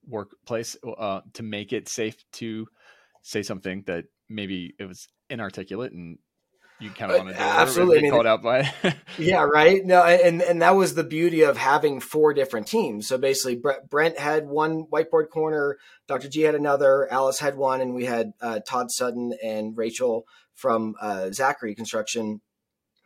workplace 0.07 0.77
uh, 0.97 1.21
to 1.33 1.43
make 1.43 1.73
it 1.73 1.89
safe 1.89 2.23
to 2.31 2.67
say 3.21 3.43
something 3.43 3.83
that 3.87 4.05
maybe 4.29 4.73
it 4.79 4.85
was 4.85 5.09
inarticulate 5.29 5.91
and 5.91 6.17
you 6.79 6.91
kind 6.91 7.11
of 7.11 7.23
want 7.23 7.35
to 7.35 7.41
absolutely 7.41 7.99
I 7.99 8.01
mean, 8.01 8.11
called 8.11 8.27
out 8.27 8.43
by. 8.43 8.71
yeah, 9.17 9.43
right. 9.43 9.83
No, 9.83 10.03
and 10.03 10.41
and 10.41 10.61
that 10.61 10.75
was 10.75 10.93
the 10.93 11.03
beauty 11.03 11.41
of 11.41 11.57
having 11.57 11.99
four 11.99 12.33
different 12.33 12.67
teams. 12.67 13.07
So 13.07 13.17
basically, 13.17 13.61
Brent 13.89 14.19
had 14.19 14.47
one 14.47 14.85
whiteboard 14.85 15.29
corner, 15.29 15.77
Dr. 16.07 16.29
G 16.29 16.41
had 16.41 16.55
another, 16.55 17.11
Alice 17.11 17.39
had 17.39 17.57
one, 17.57 17.81
and 17.81 17.93
we 17.93 18.05
had 18.05 18.33
uh, 18.41 18.59
Todd 18.67 18.91
Sutton 18.91 19.33
and 19.43 19.75
Rachel 19.75 20.25
from 20.53 20.95
uh, 21.01 21.29
Zachry 21.31 21.75
Construction 21.75 22.41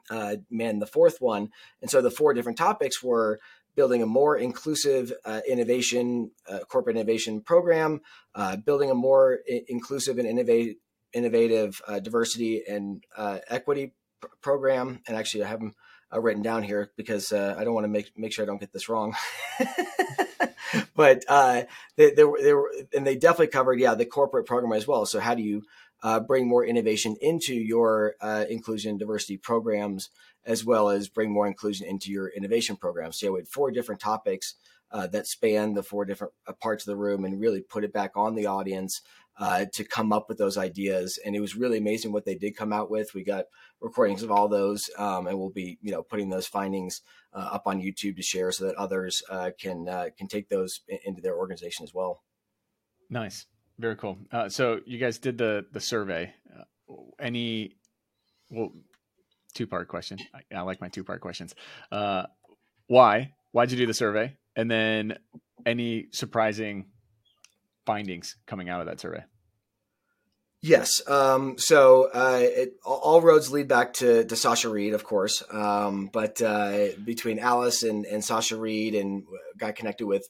uh, 0.10 0.38
man 0.49 0.79
the 0.79 0.86
fourth 0.86 1.17
one. 1.19 1.49
And 1.81 1.89
so 1.89 2.01
the 2.01 2.12
four 2.12 2.34
different 2.34 2.57
topics 2.57 3.01
were 3.01 3.39
building 3.75 4.01
a 4.01 4.05
more 4.05 4.38
inclusive 4.38 5.13
uh, 5.23 5.41
innovation, 5.47 6.31
uh, 6.49 6.60
corporate 6.67 6.97
innovation 6.97 7.41
program, 7.41 8.01
uh, 8.36 8.57
building 8.57 8.91
a 8.91 8.95
more 8.95 9.39
I- 9.49 9.63
inclusive 9.69 10.17
and 10.17 10.27
innovative 10.27 10.75
innovative 11.13 11.82
uh, 11.88 12.00
diversity 12.00 12.63
and 12.67 13.04
uh, 13.15 13.39
equity 13.50 13.93
pr- 14.19 14.28
program. 14.41 15.02
And 15.08 15.17
actually, 15.17 15.43
I 15.43 15.47
have 15.47 15.60
them 15.60 15.76
uh, 16.13 16.19
written 16.19 16.41
down 16.41 16.63
here 16.63 16.91
because 16.97 17.32
uh, 17.32 17.56
I 17.58 17.63
don't 17.63 17.74
want 17.74 17.86
to 17.86 17.89
make 17.89 18.17
make 18.17 18.34
sure 18.34 18.43
I 18.43 18.45
don't 18.45 18.60
get 18.60 18.74
this 18.74 18.89
wrong. 18.89 19.15
but 20.95 21.24
uh, 21.28 21.63
they, 21.95 22.12
they, 22.12 22.24
were, 22.24 22.41
they 22.41 22.54
were, 22.54 22.71
and 22.95 23.06
they 23.06 23.15
definitely 23.15 23.47
covered, 23.47 23.80
yeah, 23.80 23.95
the 23.95 24.06
corporate 24.06 24.45
program 24.45 24.74
as 24.74 24.88
well. 24.88 25.06
So 25.06 25.19
how 25.19 25.36
do 25.36 25.43
you 25.43 25.63
uh, 26.04 26.19
bring 26.19 26.47
more 26.47 26.65
innovation 26.65 27.15
into 27.21 27.54
your 27.54 28.15
inclusion 28.50 28.91
and 28.91 29.00
diversity 29.00 29.38
programs, 29.38 30.10
as 30.45 30.65
well 30.65 30.89
as 30.89 31.10
bring 31.10 31.32
more 31.32 31.47
inclusion 31.47 31.88
into 31.88 32.12
your 32.12 32.28
innovation 32.28 32.76
programs? 32.76 33.19
So 33.19 33.34
we 33.34 33.39
had 33.39 33.47
four 33.47 33.71
different 33.71 34.02
topics 34.02 34.56
uh, 34.91 35.08
that 35.08 35.28
span 35.28 35.74
the 35.74 35.84
four 35.84 36.06
different 36.06 36.34
parts 36.60 36.86
of 36.86 36.91
the 36.91 36.97
room 36.97 37.24
and 37.24 37.39
really 37.39 37.62
put 37.62 37.84
it 37.84 37.93
back 37.93 38.12
on 38.15 38.36
the 38.36 38.45
audience 38.45 39.02
uh, 39.39 39.65
to 39.74 39.84
come 39.84 40.12
up 40.12 40.28
with 40.30 40.38
those 40.38 40.58
ideas. 40.58 41.20
And 41.26 41.36
it 41.36 41.39
was 41.39 41.56
really 41.56 41.78
amazing 41.78 42.12
what 42.12 42.26
they 42.26 42.36
did 42.36 42.56
come 42.56 42.74
out 42.74 42.91
with. 42.91 43.13
We 43.13 43.24
got 43.24 43.46
recordings 43.80 44.24
of 44.24 44.32
all 44.32 44.48
those, 44.48 44.89
um, 44.98 45.28
and 45.28 45.38
we'll 45.38 45.50
be 45.50 45.78
you 45.82 45.91
know 45.91 46.04
putting 46.04 46.30
those 46.30 46.48
findings 46.48 47.02
uh, 47.34 47.50
up 47.52 47.63
on 47.65 47.82
YouTube 47.82 48.15
to 48.17 48.22
share 48.22 48.52
so 48.52 48.65
that 48.65 48.76
others 48.76 49.22
uh, 49.30 49.52
can 49.60 49.88
uh, 49.88 50.08
can 50.17 50.28
take 50.28 50.50
those 50.50 50.82
into 51.06 51.22
their 51.22 51.36
organization 51.36 51.84
as 51.84 51.94
well. 51.94 52.24
Nice, 53.10 53.46
very 53.80 53.96
cool. 53.96 54.17
Uh, 54.32 54.50
so 54.50 54.80
you 54.86 54.98
guys 54.98 55.17
did 55.17 55.38
the 55.38 55.65
the 55.72 55.82
survey. 55.82 56.34
any 57.20 57.78
well, 58.50 58.72
two 59.54 59.67
part 59.67 59.88
question. 59.88 60.20
I, 60.34 60.58
I, 60.58 60.62
like 60.62 60.82
my 60.82 60.89
two 60.89 61.04
part 61.04 61.22
questions. 61.22 61.56
why? 62.88 63.34
Why'd 63.54 63.72
you 63.72 63.78
do 63.78 63.86
the 63.86 63.94
survey? 63.94 64.38
And 64.56 64.72
then 64.72 65.17
any 65.65 66.08
surprising 66.12 66.88
findings 67.91 68.38
coming 68.45 68.69
out 68.69 68.80
of 68.80 68.88
that 68.88 69.01
survey? 69.01 69.23
Yes. 70.62 71.01
Um, 71.08 71.58
so 71.58 72.10
uh, 72.13 72.39
it, 72.39 72.75
all 72.86 73.21
roads 73.21 73.51
lead 73.51 73.67
back 73.67 73.93
to, 73.93 74.23
to 74.23 74.36
Sasha 74.36 74.69
Reed, 74.69 74.93
of 74.93 75.04
course. 75.04 75.43
Um, 75.51 76.10
but 76.13 76.41
uh, 76.41 76.89
between 77.04 77.39
Alice 77.39 77.82
and, 77.84 78.06
and 78.06 78.23
Sasha 78.23 78.58
Reed, 78.58 78.93
and 78.93 79.23
got 79.58 79.75
connected 79.75 80.06
with 80.06 80.27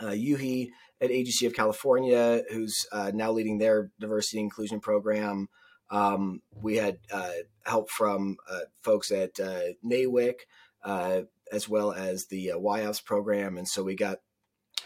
uh, 0.00 0.06
Yuhi 0.06 0.70
at 1.00 1.10
AGC 1.10 1.46
of 1.46 1.54
California, 1.54 2.42
who's 2.50 2.86
uh, 2.90 3.12
now 3.14 3.30
leading 3.30 3.58
their 3.58 3.90
diversity 4.00 4.40
inclusion 4.40 4.80
program. 4.80 5.48
Um, 5.90 6.40
we 6.54 6.76
had 6.76 6.98
uh, 7.12 7.30
help 7.66 7.90
from 7.90 8.36
uh, 8.50 8.60
folks 8.82 9.10
at 9.10 9.38
uh, 9.38 9.74
NAWIC, 9.84 10.36
as 11.52 11.68
well 11.68 11.92
as 11.92 12.26
the 12.26 12.52
uh, 12.52 12.92
program, 13.04 13.58
and 13.58 13.68
so 13.68 13.82
we 13.82 13.94
got 13.94 14.20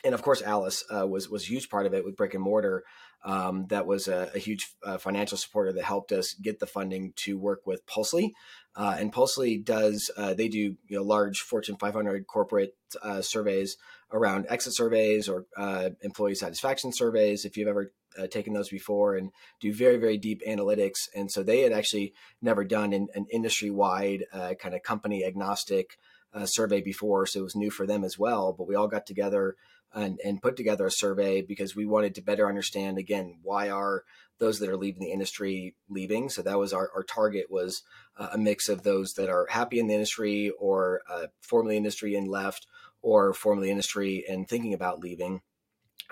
and 0.04 0.14
of 0.14 0.22
course 0.22 0.42
Alice 0.42 0.84
uh, 0.94 1.06
was 1.06 1.28
was 1.28 1.44
a 1.44 1.48
huge 1.48 1.70
part 1.70 1.86
of 1.86 1.94
it 1.94 2.04
with 2.04 2.16
brick 2.16 2.34
and 2.34 2.42
mortar. 2.42 2.84
Um, 3.24 3.66
that 3.68 3.86
was 3.86 4.06
a, 4.06 4.30
a 4.34 4.38
huge 4.38 4.68
uh, 4.84 4.98
financial 4.98 5.38
supporter 5.38 5.72
that 5.72 5.84
helped 5.84 6.12
us 6.12 6.34
get 6.34 6.58
the 6.58 6.66
funding 6.66 7.14
to 7.16 7.38
work 7.38 7.62
with 7.64 7.86
Pulsely. 7.86 8.32
Uh, 8.76 8.96
and 8.98 9.12
Pulsely 9.12 9.64
does 9.64 10.10
uh, 10.16 10.34
they 10.34 10.48
do 10.48 10.58
you 10.58 10.76
know 10.90 11.02
large 11.02 11.40
Fortune 11.40 11.76
500 11.76 12.26
corporate 12.26 12.76
uh, 13.02 13.22
surveys 13.22 13.78
around 14.12 14.46
exit 14.50 14.76
surveys 14.76 15.28
or 15.28 15.46
uh, 15.56 15.90
employee 16.02 16.34
satisfaction 16.34 16.92
surveys. 16.92 17.44
If 17.44 17.56
you've 17.56 17.68
ever 17.68 17.92
taken 18.30 18.52
those 18.52 18.68
before, 18.68 19.16
and 19.16 19.30
do 19.60 19.74
very 19.74 19.96
very 19.96 20.18
deep 20.18 20.42
analytics, 20.46 21.08
and 21.16 21.30
so 21.30 21.42
they 21.42 21.60
had 21.60 21.72
actually 21.72 22.12
never 22.42 22.62
done 22.62 22.92
an, 22.92 23.08
an 23.14 23.26
industry 23.32 23.70
wide 23.70 24.24
kind 24.60 24.74
of 24.74 24.82
company 24.82 25.24
agnostic. 25.24 25.96
survey 26.44 26.80
before, 26.80 27.26
so 27.26 27.40
it 27.40 27.42
was 27.44 27.56
new 27.56 27.70
for 27.70 27.86
them 27.86 28.04
as 28.04 28.18
well. 28.18 28.52
But 28.52 28.68
we 28.68 28.74
all 28.74 28.88
got 28.88 29.06
together 29.06 29.56
and, 29.94 30.18
and 30.24 30.42
put 30.42 30.56
together 30.56 30.86
a 30.86 30.90
survey 30.90 31.40
because 31.40 31.76
we 31.76 31.86
wanted 31.86 32.14
to 32.14 32.22
better 32.22 32.48
understand 32.48 32.98
again 32.98 33.38
why 33.42 33.70
are 33.70 34.04
those 34.38 34.58
that 34.58 34.68
are 34.68 34.76
leaving 34.76 35.00
the 35.00 35.12
industry 35.12 35.74
leaving? 35.88 36.28
So 36.28 36.42
that 36.42 36.58
was 36.58 36.72
our, 36.72 36.90
our 36.94 37.04
target 37.04 37.46
was 37.50 37.82
uh, 38.16 38.30
a 38.32 38.38
mix 38.38 38.68
of 38.68 38.82
those 38.82 39.14
that 39.14 39.28
are 39.28 39.46
happy 39.48 39.78
in 39.78 39.86
the 39.86 39.94
industry 39.94 40.52
or 40.58 41.02
uh, 41.08 41.26
formerly 41.40 41.76
industry 41.76 42.14
and 42.16 42.28
left 42.28 42.66
or 43.00 43.32
formerly 43.32 43.70
industry 43.70 44.24
and 44.28 44.48
thinking 44.48 44.74
about 44.74 45.00
leaving 45.00 45.40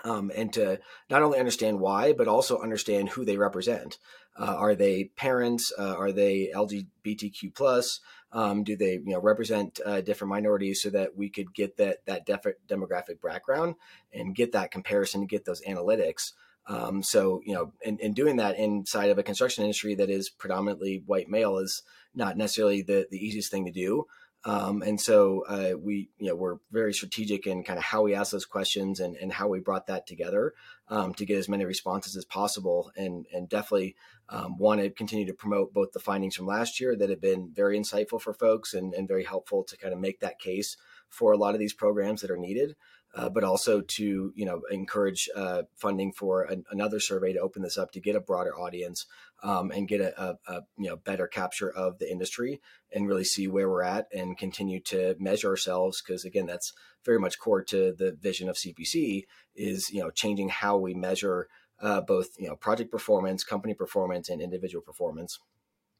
um, 0.04 0.30
and 0.34 0.52
to 0.52 0.78
not 1.10 1.22
only 1.22 1.38
understand 1.38 1.80
why 1.80 2.12
but 2.12 2.28
also 2.28 2.60
understand 2.60 3.10
who 3.10 3.24
they 3.24 3.36
represent. 3.36 3.98
Uh, 4.36 4.54
are 4.56 4.74
they 4.74 5.04
parents? 5.16 5.72
Uh, 5.78 5.94
are 5.94 6.12
they 6.12 6.50
lgbtq 6.54 7.54
plus 7.54 8.00
um, 8.32 8.64
do 8.64 8.76
they, 8.76 8.94
you 8.94 9.12
know, 9.12 9.20
represent 9.20 9.80
uh, 9.84 10.00
different 10.00 10.30
minorities 10.30 10.82
so 10.82 10.90
that 10.90 11.16
we 11.16 11.28
could 11.28 11.54
get 11.54 11.76
that 11.76 12.04
that 12.06 12.26
def- 12.26 12.56
demographic 12.68 13.20
background 13.22 13.74
and 14.12 14.34
get 14.34 14.52
that 14.52 14.70
comparison, 14.70 15.20
to 15.20 15.26
get 15.26 15.44
those 15.44 15.62
analytics. 15.62 16.32
Um, 16.66 17.02
so, 17.02 17.42
you 17.44 17.54
know, 17.54 17.72
in, 17.82 18.12
doing 18.12 18.36
that 18.36 18.56
inside 18.56 19.10
of 19.10 19.18
a 19.18 19.22
construction 19.22 19.64
industry 19.64 19.96
that 19.96 20.10
is 20.10 20.30
predominantly 20.30 21.02
white 21.06 21.28
male 21.28 21.58
is 21.58 21.82
not 22.14 22.36
necessarily 22.36 22.82
the, 22.82 23.08
the 23.10 23.18
easiest 23.18 23.50
thing 23.50 23.64
to 23.64 23.72
do. 23.72 24.06
Um, 24.44 24.82
and 24.82 25.00
so 25.00 25.44
uh, 25.48 25.78
we, 25.78 26.10
you 26.18 26.28
know, 26.28 26.34
we're 26.34 26.56
very 26.72 26.92
strategic 26.92 27.46
in 27.46 27.62
kind 27.62 27.78
of 27.78 27.84
how 27.84 28.02
we 28.02 28.14
ask 28.14 28.32
those 28.32 28.44
questions 28.44 28.98
and, 28.98 29.16
and 29.16 29.32
how 29.32 29.48
we 29.48 29.60
brought 29.60 29.86
that 29.86 30.06
together 30.06 30.54
um, 30.88 31.14
to 31.14 31.24
get 31.24 31.38
as 31.38 31.48
many 31.48 31.64
responses 31.64 32.16
as 32.16 32.24
possible. 32.24 32.90
And, 32.96 33.26
and 33.32 33.48
definitely 33.48 33.94
um, 34.28 34.58
want 34.58 34.80
to 34.80 34.90
continue 34.90 35.26
to 35.26 35.34
promote 35.34 35.72
both 35.72 35.92
the 35.92 36.00
findings 36.00 36.34
from 36.34 36.46
last 36.46 36.80
year 36.80 36.96
that 36.96 37.10
have 37.10 37.20
been 37.20 37.52
very 37.54 37.78
insightful 37.78 38.20
for 38.20 38.32
folks 38.32 38.74
and, 38.74 38.94
and 38.94 39.06
very 39.06 39.24
helpful 39.24 39.62
to 39.64 39.76
kind 39.76 39.94
of 39.94 40.00
make 40.00 40.20
that 40.20 40.40
case 40.40 40.76
for 41.08 41.32
a 41.32 41.38
lot 41.38 41.54
of 41.54 41.60
these 41.60 41.74
programs 41.74 42.20
that 42.22 42.30
are 42.30 42.36
needed. 42.36 42.74
Uh, 43.14 43.28
but 43.28 43.44
also 43.44 43.82
to 43.82 44.32
you 44.34 44.46
know 44.46 44.62
encourage 44.70 45.28
uh, 45.36 45.64
funding 45.76 46.10
for 46.10 46.44
an, 46.44 46.64
another 46.70 46.98
survey 46.98 47.30
to 47.34 47.40
open 47.40 47.60
this 47.60 47.76
up 47.76 47.92
to 47.92 48.00
get 48.00 48.16
a 48.16 48.20
broader 48.20 48.58
audience 48.58 49.04
um, 49.42 49.70
and 49.70 49.88
get 49.88 50.00
a, 50.00 50.20
a, 50.20 50.36
a, 50.46 50.60
you 50.76 50.88
know 50.88 50.96
better 50.96 51.26
capture 51.26 51.70
of 51.70 51.98
the 51.98 52.10
industry 52.10 52.60
and 52.92 53.08
really 53.08 53.24
see 53.24 53.48
where 53.48 53.68
we're 53.68 53.82
at 53.82 54.06
and 54.12 54.38
continue 54.38 54.80
to 54.80 55.16
measure 55.18 55.48
ourselves 55.48 56.02
because 56.02 56.24
again 56.24 56.46
that's 56.46 56.72
very 57.04 57.18
much 57.18 57.38
core 57.38 57.62
to 57.62 57.92
the 57.98 58.16
vision 58.20 58.48
of 58.48 58.56
CPC 58.56 59.24
is 59.54 59.90
you 59.90 60.00
know 60.00 60.10
changing 60.10 60.48
how 60.48 60.76
we 60.76 60.94
measure 60.94 61.48
uh, 61.80 62.00
both 62.00 62.28
you 62.38 62.48
know 62.48 62.56
project 62.56 62.90
performance, 62.90 63.44
company 63.44 63.74
performance, 63.74 64.28
and 64.28 64.40
individual 64.40 64.82
performance. 64.82 65.38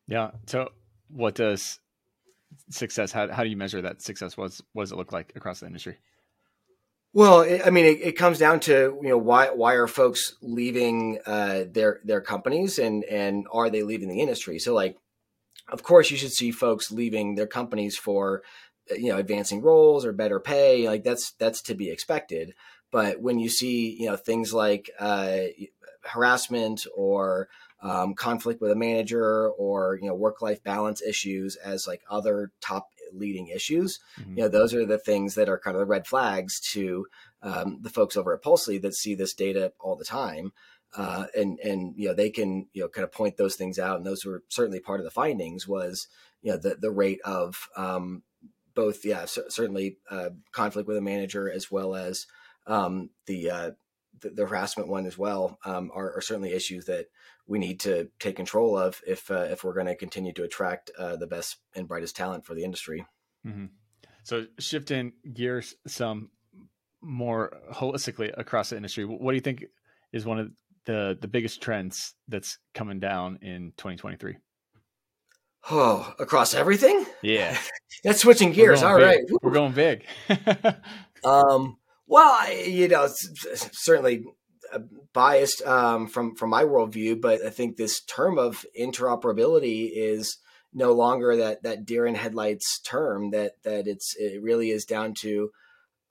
Yeah. 0.06 0.30
So 0.46 0.70
what 1.08 1.34
does 1.34 1.80
success? 2.70 3.12
How, 3.12 3.28
how 3.28 3.42
do 3.42 3.50
you 3.50 3.56
measure 3.56 3.82
that 3.82 4.00
success? 4.00 4.36
What, 4.36 4.58
what 4.72 4.84
does 4.84 4.92
it 4.92 4.96
look 4.96 5.12
like 5.12 5.32
across 5.36 5.60
the 5.60 5.66
industry? 5.66 5.98
Well, 7.14 7.42
I 7.42 7.68
mean, 7.68 7.84
it, 7.84 8.00
it, 8.00 8.12
comes 8.12 8.38
down 8.38 8.60
to 8.60 8.98
you 9.02 9.08
know 9.10 9.18
why 9.18 9.50
why 9.50 9.74
are 9.74 9.86
folks 9.86 10.34
leaving 10.40 11.18
uh, 11.26 11.64
their 11.70 12.00
their 12.04 12.22
companies 12.22 12.78
and 12.78 13.04
and 13.04 13.46
are 13.52 13.68
they 13.68 13.82
leaving 13.82 14.08
the 14.08 14.20
industry? 14.20 14.58
So 14.58 14.72
like, 14.72 14.96
of 15.68 15.82
course, 15.82 16.10
you 16.10 16.16
should 16.16 16.32
see 16.32 16.50
folks 16.50 16.90
leaving 16.90 17.34
their 17.34 17.46
companies 17.46 17.98
for 17.98 18.42
you 18.96 19.10
know 19.10 19.18
advancing 19.18 19.60
roles 19.60 20.06
or 20.06 20.12
better 20.12 20.40
pay. 20.40 20.88
Like 20.88 21.04
that's 21.04 21.32
that's 21.32 21.60
to 21.62 21.74
be 21.74 21.90
expected. 21.90 22.54
But 22.90 23.20
when 23.20 23.38
you 23.38 23.50
see 23.50 23.94
you 23.98 24.06
know 24.06 24.16
things 24.16 24.54
like 24.54 24.90
uh, 24.98 25.36
harassment 26.04 26.86
or 26.96 27.48
um, 27.82 28.14
conflict 28.14 28.62
with 28.62 28.70
a 28.70 28.76
manager 28.76 29.50
or 29.50 29.98
you 30.00 30.08
know 30.08 30.14
work 30.14 30.40
life 30.40 30.62
balance 30.62 31.02
issues 31.02 31.56
as 31.56 31.86
like 31.86 32.00
other 32.08 32.52
top 32.62 32.91
leading 33.12 33.48
issues. 33.48 33.98
Mm-hmm. 34.20 34.36
You 34.36 34.42
know, 34.44 34.48
those 34.48 34.74
are 34.74 34.86
the 34.86 34.98
things 34.98 35.34
that 35.34 35.48
are 35.48 35.58
kind 35.58 35.76
of 35.76 35.80
the 35.80 35.86
red 35.86 36.06
flags 36.06 36.60
to 36.72 37.06
um, 37.42 37.78
the 37.80 37.90
folks 37.90 38.16
over 38.16 38.34
at 38.34 38.42
Pulsely 38.42 38.80
that 38.82 38.94
see 38.94 39.14
this 39.14 39.34
data 39.34 39.72
all 39.80 39.96
the 39.96 40.04
time. 40.04 40.52
Uh, 40.94 41.24
and 41.34 41.58
and 41.60 41.94
you 41.96 42.06
know 42.06 42.14
they 42.14 42.28
can 42.28 42.66
you 42.74 42.82
know 42.82 42.88
kind 42.88 43.04
of 43.04 43.12
point 43.12 43.38
those 43.38 43.56
things 43.56 43.78
out, 43.78 43.96
and 43.96 44.04
those 44.04 44.26
were 44.26 44.42
certainly 44.48 44.78
part 44.78 45.00
of 45.00 45.04
the 45.04 45.10
findings 45.10 45.66
was 45.66 46.06
you 46.42 46.52
know 46.52 46.58
the 46.58 46.76
the 46.78 46.90
rate 46.90 47.20
of 47.24 47.66
um, 47.78 48.22
both 48.74 49.02
yeah 49.02 49.24
c- 49.24 49.40
certainly 49.48 49.96
uh, 50.10 50.28
conflict 50.52 50.86
with 50.86 50.98
a 50.98 51.02
manager 51.02 51.50
as 51.50 51.70
well 51.70 51.94
as 51.94 52.26
um, 52.66 53.10
the, 53.26 53.50
uh, 53.50 53.70
the, 54.22 54.30
the 54.30 54.46
harassment 54.46 54.88
one 54.88 55.06
as 55.06 55.18
well 55.18 55.58
um, 55.64 55.90
are, 55.94 56.16
are, 56.16 56.20
certainly 56.20 56.52
issues 56.52 56.86
that 56.86 57.06
we 57.46 57.58
need 57.58 57.80
to 57.80 58.08
take 58.18 58.36
control 58.36 58.76
of 58.76 59.00
if 59.06 59.30
uh, 59.30 59.46
if 59.50 59.64
we're 59.64 59.74
going 59.74 59.86
to 59.86 59.96
continue 59.96 60.32
to 60.32 60.44
attract 60.44 60.90
uh, 60.98 61.16
the 61.16 61.26
best 61.26 61.58
and 61.74 61.88
brightest 61.88 62.16
talent 62.16 62.46
for 62.46 62.54
the 62.54 62.64
industry. 62.64 63.04
Mm-hmm. 63.46 63.66
So 64.22 64.46
shifting 64.58 65.12
gears 65.32 65.74
some 65.86 66.30
more 67.00 67.52
holistically 67.72 68.32
across 68.36 68.70
the 68.70 68.76
industry, 68.76 69.04
what 69.04 69.32
do 69.32 69.34
you 69.34 69.40
think 69.40 69.64
is 70.12 70.24
one 70.24 70.38
of 70.38 70.50
the 70.84 71.18
the 71.20 71.28
biggest 71.28 71.60
trends 71.60 72.14
that's 72.28 72.58
coming 72.74 73.00
down 73.00 73.38
in 73.42 73.72
2023? 73.76 74.36
Oh, 75.70 76.12
across 76.18 76.54
everything? 76.54 77.06
Yeah. 77.22 77.56
that's 78.04 78.20
switching 78.20 78.52
gears. 78.52 78.82
All 78.82 78.96
big. 78.96 79.04
right, 79.04 79.18
We're 79.42 79.52
going 79.52 79.72
big. 79.72 80.06
um, 81.24 81.76
well, 82.12 82.30
I, 82.30 82.64
you 82.68 82.88
know, 82.88 83.08
certainly 83.72 84.26
biased 85.14 85.62
um, 85.62 86.06
from 86.06 86.36
from 86.36 86.50
my 86.50 86.62
worldview, 86.62 87.18
but 87.22 87.42
I 87.42 87.48
think 87.48 87.78
this 87.78 88.02
term 88.02 88.38
of 88.38 88.66
interoperability 88.78 89.90
is 89.94 90.36
no 90.74 90.92
longer 90.92 91.36
that 91.36 91.62
that 91.62 91.86
deer 91.86 92.04
in 92.04 92.14
headlights 92.14 92.80
term. 92.80 93.30
That 93.30 93.52
that 93.64 93.86
it's 93.86 94.14
it 94.18 94.42
really 94.42 94.68
is 94.68 94.84
down 94.84 95.14
to 95.22 95.52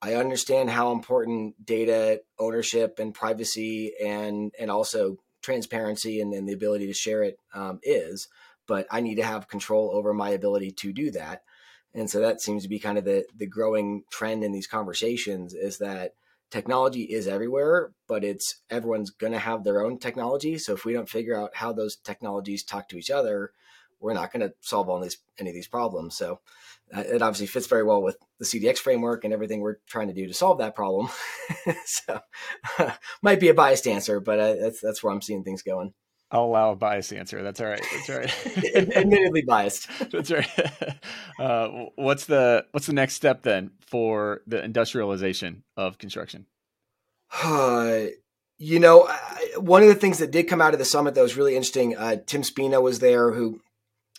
I 0.01 0.15
understand 0.15 0.71
how 0.71 0.91
important 0.91 1.63
data 1.63 2.21
ownership 2.39 2.97
and 2.97 3.13
privacy 3.13 3.93
and 4.03 4.51
and 4.59 4.71
also 4.71 5.17
transparency 5.43 6.19
and, 6.19 6.33
and 6.33 6.49
the 6.49 6.53
ability 6.53 6.87
to 6.87 6.93
share 6.93 7.21
it 7.21 7.37
um, 7.53 7.79
is, 7.83 8.27
but 8.67 8.87
I 8.89 9.01
need 9.01 9.15
to 9.15 9.23
have 9.23 9.47
control 9.47 9.91
over 9.93 10.15
my 10.15 10.29
ability 10.31 10.71
to 10.79 10.93
do 10.93 11.11
that. 11.11 11.43
And 11.93 12.09
so 12.09 12.19
that 12.21 12.41
seems 12.41 12.63
to 12.63 12.69
be 12.69 12.79
kind 12.79 12.97
of 12.97 13.05
the 13.05 13.25
the 13.35 13.47
growing 13.47 14.03
trend 14.09 14.43
in 14.43 14.51
these 14.51 14.67
conversations 14.67 15.53
is 15.53 15.77
that 15.79 16.13
technology 16.49 17.03
is 17.03 17.27
everywhere, 17.27 17.91
but 18.07 18.23
it's 18.23 18.61
everyone's 18.69 19.09
going 19.09 19.33
to 19.33 19.39
have 19.39 19.63
their 19.63 19.83
own 19.83 19.97
technology. 19.97 20.57
So 20.57 20.73
if 20.73 20.85
we 20.85 20.93
don't 20.93 21.09
figure 21.09 21.39
out 21.39 21.55
how 21.55 21.73
those 21.73 21.95
technologies 21.95 22.63
talk 22.63 22.89
to 22.89 22.97
each 22.97 23.09
other, 23.09 23.51
we're 23.99 24.13
not 24.13 24.33
going 24.33 24.41
to 24.41 24.53
solve 24.61 24.89
all 24.89 24.99
these 24.99 25.17
any 25.39 25.49
of 25.49 25.53
these 25.53 25.67
problems. 25.67 26.15
So 26.15 26.39
uh, 26.93 27.01
it 27.01 27.21
obviously 27.21 27.47
fits 27.47 27.67
very 27.67 27.83
well 27.83 28.01
with 28.01 28.17
the 28.39 28.45
CDX 28.45 28.77
framework 28.77 29.23
and 29.23 29.33
everything 29.33 29.61
we're 29.61 29.77
trying 29.87 30.07
to 30.07 30.13
do 30.13 30.27
to 30.27 30.33
solve 30.33 30.57
that 30.57 30.75
problem. 30.75 31.09
so 31.85 32.19
might 33.21 33.39
be 33.39 33.49
a 33.49 33.53
biased 33.53 33.87
answer, 33.87 34.19
but 34.19 34.39
uh, 34.39 34.55
that's 34.55 34.81
that's 34.81 35.03
where 35.03 35.13
I'm 35.13 35.21
seeing 35.21 35.43
things 35.43 35.61
going. 35.61 35.93
I'll 36.31 36.45
allow 36.45 36.71
a 36.71 36.75
biased 36.75 37.11
answer. 37.11 37.43
That's 37.43 37.59
all 37.59 37.67
right. 37.67 37.85
That's 37.91 38.09
all 38.09 38.17
right. 38.17 38.95
Admittedly 38.95 39.41
biased. 39.41 39.87
That's 40.11 40.31
right. 40.31 40.49
Uh, 41.39 41.85
what's 41.95 42.25
the 42.25 42.63
what's 42.69 42.85
the 42.85 42.93
next 42.93 43.15
step 43.15 43.41
then 43.41 43.71
for 43.79 44.41
the 44.45 44.63
industrialization 44.63 45.63
of 45.75 45.97
construction? 45.97 46.45
Uh, 47.41 48.01
you 48.59 48.79
know, 48.79 49.09
one 49.57 49.81
of 49.81 49.87
the 49.87 49.95
things 49.95 50.19
that 50.19 50.29
did 50.29 50.43
come 50.47 50.61
out 50.61 50.73
of 50.73 50.77
the 50.77 50.85
summit 50.85 51.15
that 51.15 51.21
was 51.21 51.35
really 51.35 51.55
interesting. 51.55 51.97
Uh, 51.97 52.17
Tim 52.27 52.43
Spina 52.43 52.79
was 52.79 52.99
there, 52.99 53.31
who 53.31 53.59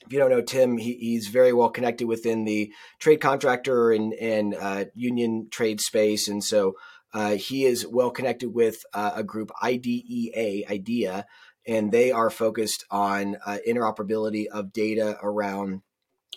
if 0.05 0.13
you 0.13 0.19
don't 0.19 0.31
know 0.31 0.43
Tim, 0.43 0.79
he, 0.79 0.95
he's 0.95 1.29
very 1.29 1.53
well 1.53 1.71
connected 1.71 2.09
within 2.09 2.45
the 2.45 2.73
trade 2.99 3.21
contractor 3.21 3.93
and, 3.93 4.13
and 4.15 4.55
uh, 4.55 4.87
union 4.95 5.49
trade 5.51 5.81
space. 5.81 6.27
And 6.27 6.43
so 6.43 6.75
uh, 7.15 7.37
he 7.37 7.65
is 7.65 7.87
well 7.87 8.11
connected 8.11 8.53
with 8.53 8.83
uh, 8.95 9.13
a 9.15 9.23
group, 9.23 9.53
IDEA, 9.63 10.65
IDEA, 10.69 11.27
and 11.67 11.93
they 11.93 12.11
are 12.11 12.31
focused 12.31 12.85
on 12.91 13.37
uh, 13.47 13.59
interoperability 13.69 14.47
of 14.47 14.73
data 14.73 15.19
around 15.23 15.83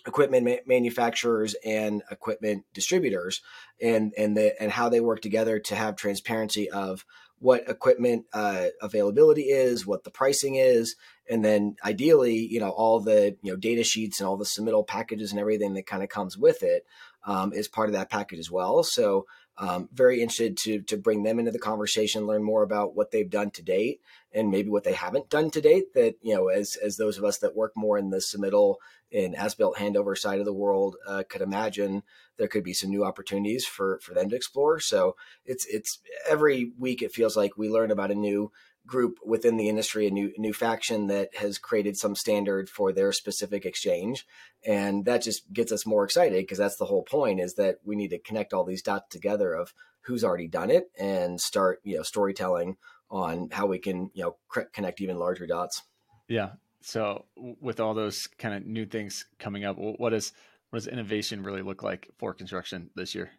equipment 0.07 0.45
ma- 0.45 0.55
manufacturers 0.67 1.55
and 1.65 2.03
equipment 2.11 2.63
distributors 2.73 3.41
and 3.81 4.13
and 4.17 4.37
the 4.37 4.61
and 4.61 4.71
how 4.71 4.89
they 4.89 4.99
work 4.99 5.21
together 5.21 5.59
to 5.59 5.75
have 5.75 5.95
transparency 5.95 6.69
of 6.69 7.05
what 7.39 7.67
equipment 7.69 8.25
uh, 8.33 8.67
availability 8.81 9.43
is, 9.43 9.85
what 9.85 10.03
the 10.03 10.09
pricing 10.09 10.55
is, 10.55 10.95
and 11.29 11.43
then 11.43 11.75
ideally, 11.83 12.37
you 12.37 12.59
know, 12.59 12.69
all 12.69 12.99
the 12.99 13.35
you 13.41 13.51
know 13.51 13.57
data 13.57 13.83
sheets 13.83 14.19
and 14.19 14.27
all 14.27 14.37
the 14.37 14.45
submittal 14.45 14.87
packages 14.87 15.31
and 15.31 15.39
everything 15.39 15.73
that 15.73 15.85
kind 15.85 16.03
of 16.03 16.09
comes 16.09 16.37
with 16.37 16.63
it 16.63 16.85
um, 17.25 17.51
is 17.53 17.67
part 17.67 17.89
of 17.89 17.93
that 17.93 18.09
package 18.09 18.39
as 18.39 18.51
well. 18.51 18.83
So, 18.83 19.25
um, 19.57 19.89
very 19.93 20.21
interested 20.21 20.57
to 20.57 20.81
to 20.81 20.97
bring 20.97 21.23
them 21.23 21.39
into 21.39 21.51
the 21.51 21.59
conversation, 21.59 22.27
learn 22.27 22.43
more 22.43 22.63
about 22.63 22.95
what 22.95 23.11
they've 23.11 23.29
done 23.29 23.51
to 23.51 23.63
date, 23.63 24.01
and 24.33 24.51
maybe 24.51 24.69
what 24.69 24.83
they 24.83 24.93
haven't 24.93 25.29
done 25.29 25.49
to 25.51 25.61
date. 25.61 25.93
That 25.93 26.15
you 26.21 26.35
know, 26.35 26.49
as 26.49 26.75
as 26.75 26.97
those 26.97 27.17
of 27.17 27.23
us 27.23 27.37
that 27.39 27.55
work 27.55 27.71
more 27.75 27.97
in 27.97 28.09
the 28.09 28.17
submittal 28.17 28.75
and 29.13 29.35
as 29.35 29.55
built 29.55 29.77
handover 29.77 30.17
side 30.17 30.39
of 30.39 30.45
the 30.45 30.53
world 30.53 30.97
uh, 31.07 31.23
could 31.29 31.41
imagine 31.41 32.03
there 32.37 32.47
could 32.49 32.63
be 32.63 32.73
some 32.73 32.89
new 32.89 33.05
opportunities 33.05 33.65
for 33.65 33.99
for 34.01 34.13
them 34.13 34.29
to 34.29 34.35
explore. 34.35 34.79
So 34.79 35.15
it's 35.45 35.65
it's 35.67 35.99
every 36.27 36.71
week 36.77 37.01
it 37.01 37.13
feels 37.13 37.37
like 37.37 37.57
we 37.57 37.69
learn 37.69 37.91
about 37.91 38.11
a 38.11 38.15
new 38.15 38.51
group 38.85 39.17
within 39.25 39.57
the 39.57 39.69
industry, 39.69 40.07
a 40.07 40.11
new 40.11 40.33
new 40.37 40.53
faction 40.53 41.07
that 41.07 41.35
has 41.35 41.57
created 41.57 41.97
some 41.97 42.15
standard 42.15 42.69
for 42.69 42.91
their 42.91 43.11
specific 43.11 43.65
exchange, 43.65 44.25
and 44.65 45.05
that 45.05 45.21
just 45.21 45.51
gets 45.51 45.71
us 45.71 45.85
more 45.85 46.03
excited 46.03 46.41
because 46.43 46.57
that's 46.57 46.77
the 46.77 46.85
whole 46.85 47.03
point 47.03 47.39
is 47.39 47.55
that 47.55 47.79
we 47.83 47.95
need 47.95 48.09
to 48.09 48.19
connect 48.19 48.53
all 48.53 48.63
these 48.63 48.81
dots 48.81 49.09
together 49.09 49.53
of 49.53 49.73
who's 50.01 50.23
already 50.23 50.47
done 50.47 50.69
it 50.69 50.91
and 50.99 51.41
start 51.41 51.81
you 51.83 51.97
know 51.97 52.03
storytelling 52.03 52.77
on 53.09 53.49
how 53.51 53.65
we 53.65 53.79
can 53.79 54.09
you 54.13 54.23
know 54.23 54.35
connect 54.73 55.01
even 55.01 55.17
larger 55.17 55.47
dots. 55.47 55.83
Yeah. 56.27 56.51
So 56.81 57.25
with 57.37 57.79
all 57.79 57.95
those 57.95 58.27
kind 58.37 58.53
of 58.53 58.65
new 58.65 58.85
things 58.85 59.25
coming 59.39 59.65
up, 59.65 59.77
what 59.77 60.13
is 60.13 60.33
what 60.69 60.77
does 60.77 60.87
innovation 60.87 61.43
really 61.43 61.61
look 61.61 61.81
like 61.81 62.09
for 62.17 62.33
construction 62.33 62.89
this 62.95 63.15
year? 63.15 63.31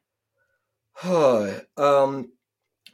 um, 1.76 2.32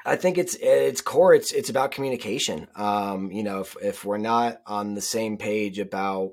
I 0.05 0.17
think 0.17 0.39
it's 0.39 0.57
it's 0.61 1.01
core. 1.01 1.35
It's 1.35 1.53
it's 1.53 1.71
about 1.71 1.93
communication. 1.93 2.67
Um, 2.75 3.31
you 3.31 3.43
know, 3.43 3.61
if 3.61 3.77
if 3.81 4.05
we're 4.05 4.19
not 4.19 4.61
on 4.67 4.95
the 4.95 5.01
same 5.01 5.37
page 5.37 5.79
about 5.79 6.33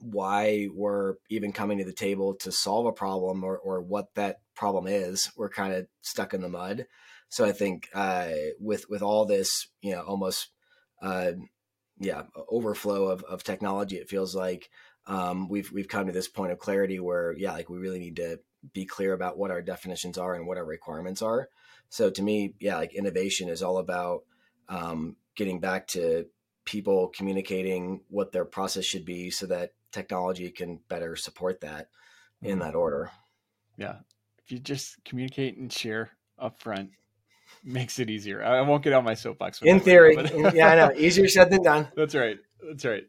why 0.00 0.68
we're 0.74 1.14
even 1.30 1.52
coming 1.52 1.78
to 1.78 1.84
the 1.84 1.92
table 1.92 2.34
to 2.34 2.52
solve 2.52 2.86
a 2.86 2.92
problem 2.92 3.42
or 3.42 3.56
or 3.56 3.80
what 3.80 4.14
that 4.16 4.40
problem 4.54 4.86
is, 4.86 5.30
we're 5.36 5.48
kind 5.48 5.72
of 5.72 5.86
stuck 6.02 6.34
in 6.34 6.42
the 6.42 6.48
mud. 6.48 6.86
So 7.30 7.44
I 7.44 7.52
think 7.52 7.88
uh, 7.94 8.30
with 8.60 8.88
with 8.90 9.02
all 9.02 9.24
this, 9.24 9.66
you 9.80 9.92
know, 9.92 10.02
almost 10.02 10.50
uh, 11.02 11.32
yeah 11.98 12.24
overflow 12.48 13.06
of 13.08 13.24
of 13.24 13.44
technology, 13.44 13.96
it 13.96 14.10
feels 14.10 14.34
like 14.34 14.68
um, 15.06 15.48
we've 15.48 15.72
we've 15.72 15.88
come 15.88 16.06
to 16.06 16.12
this 16.12 16.28
point 16.28 16.52
of 16.52 16.58
clarity 16.58 17.00
where 17.00 17.34
yeah, 17.36 17.52
like 17.52 17.70
we 17.70 17.78
really 17.78 17.98
need 17.98 18.16
to 18.16 18.40
be 18.72 18.84
clear 18.84 19.12
about 19.12 19.38
what 19.38 19.50
our 19.50 19.62
definitions 19.62 20.18
are 20.18 20.34
and 20.34 20.46
what 20.46 20.58
our 20.58 20.64
requirements 20.64 21.22
are. 21.22 21.48
So 21.94 22.10
to 22.10 22.22
me, 22.22 22.54
yeah, 22.58 22.78
like 22.78 22.92
innovation 22.92 23.48
is 23.48 23.62
all 23.62 23.78
about 23.78 24.24
um, 24.68 25.14
getting 25.36 25.60
back 25.60 25.86
to 25.88 26.26
people 26.64 27.12
communicating 27.14 28.00
what 28.08 28.32
their 28.32 28.44
process 28.44 28.84
should 28.84 29.04
be, 29.04 29.30
so 29.30 29.46
that 29.46 29.74
technology 29.92 30.50
can 30.50 30.80
better 30.88 31.14
support 31.14 31.60
that 31.60 31.90
in 32.42 32.58
mm-hmm. 32.58 32.62
that 32.62 32.74
order. 32.74 33.12
Yeah, 33.78 33.98
if 34.44 34.50
you 34.50 34.58
just 34.58 35.04
communicate 35.04 35.56
and 35.56 35.72
share 35.72 36.10
upfront, 36.42 36.88
makes 37.62 38.00
it 38.00 38.10
easier. 38.10 38.42
I 38.42 38.60
won't 38.62 38.82
get 38.82 38.92
on 38.92 39.04
my 39.04 39.14
soapbox. 39.14 39.62
In 39.62 39.78
theory, 39.78 40.16
yeah, 40.52 40.70
I 40.70 40.74
know. 40.74 40.92
Easier 40.96 41.28
said 41.28 41.48
than 41.48 41.62
done. 41.62 41.86
That's 41.96 42.16
right. 42.16 42.38
That's 42.60 42.84
right 42.84 43.04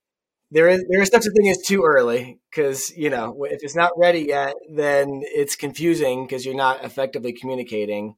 there 0.52 0.68
is 0.70 0.86
there 0.90 1.02
is 1.02 1.10
such 1.10 1.26
a 1.26 1.32
thing 1.32 1.50
as 1.50 1.58
too 1.64 1.82
early 1.84 2.40
because 2.52 2.92
you 2.96 3.10
know 3.10 3.46
if 3.50 3.64
it's 3.64 3.76
not 3.76 3.92
ready 3.98 4.26
yet, 4.28 4.54
then 4.72 5.22
it's 5.24 5.56
confusing 5.56 6.28
because 6.28 6.46
you're 6.46 6.54
not 6.54 6.84
effectively 6.84 7.34
communicating. 7.34 8.16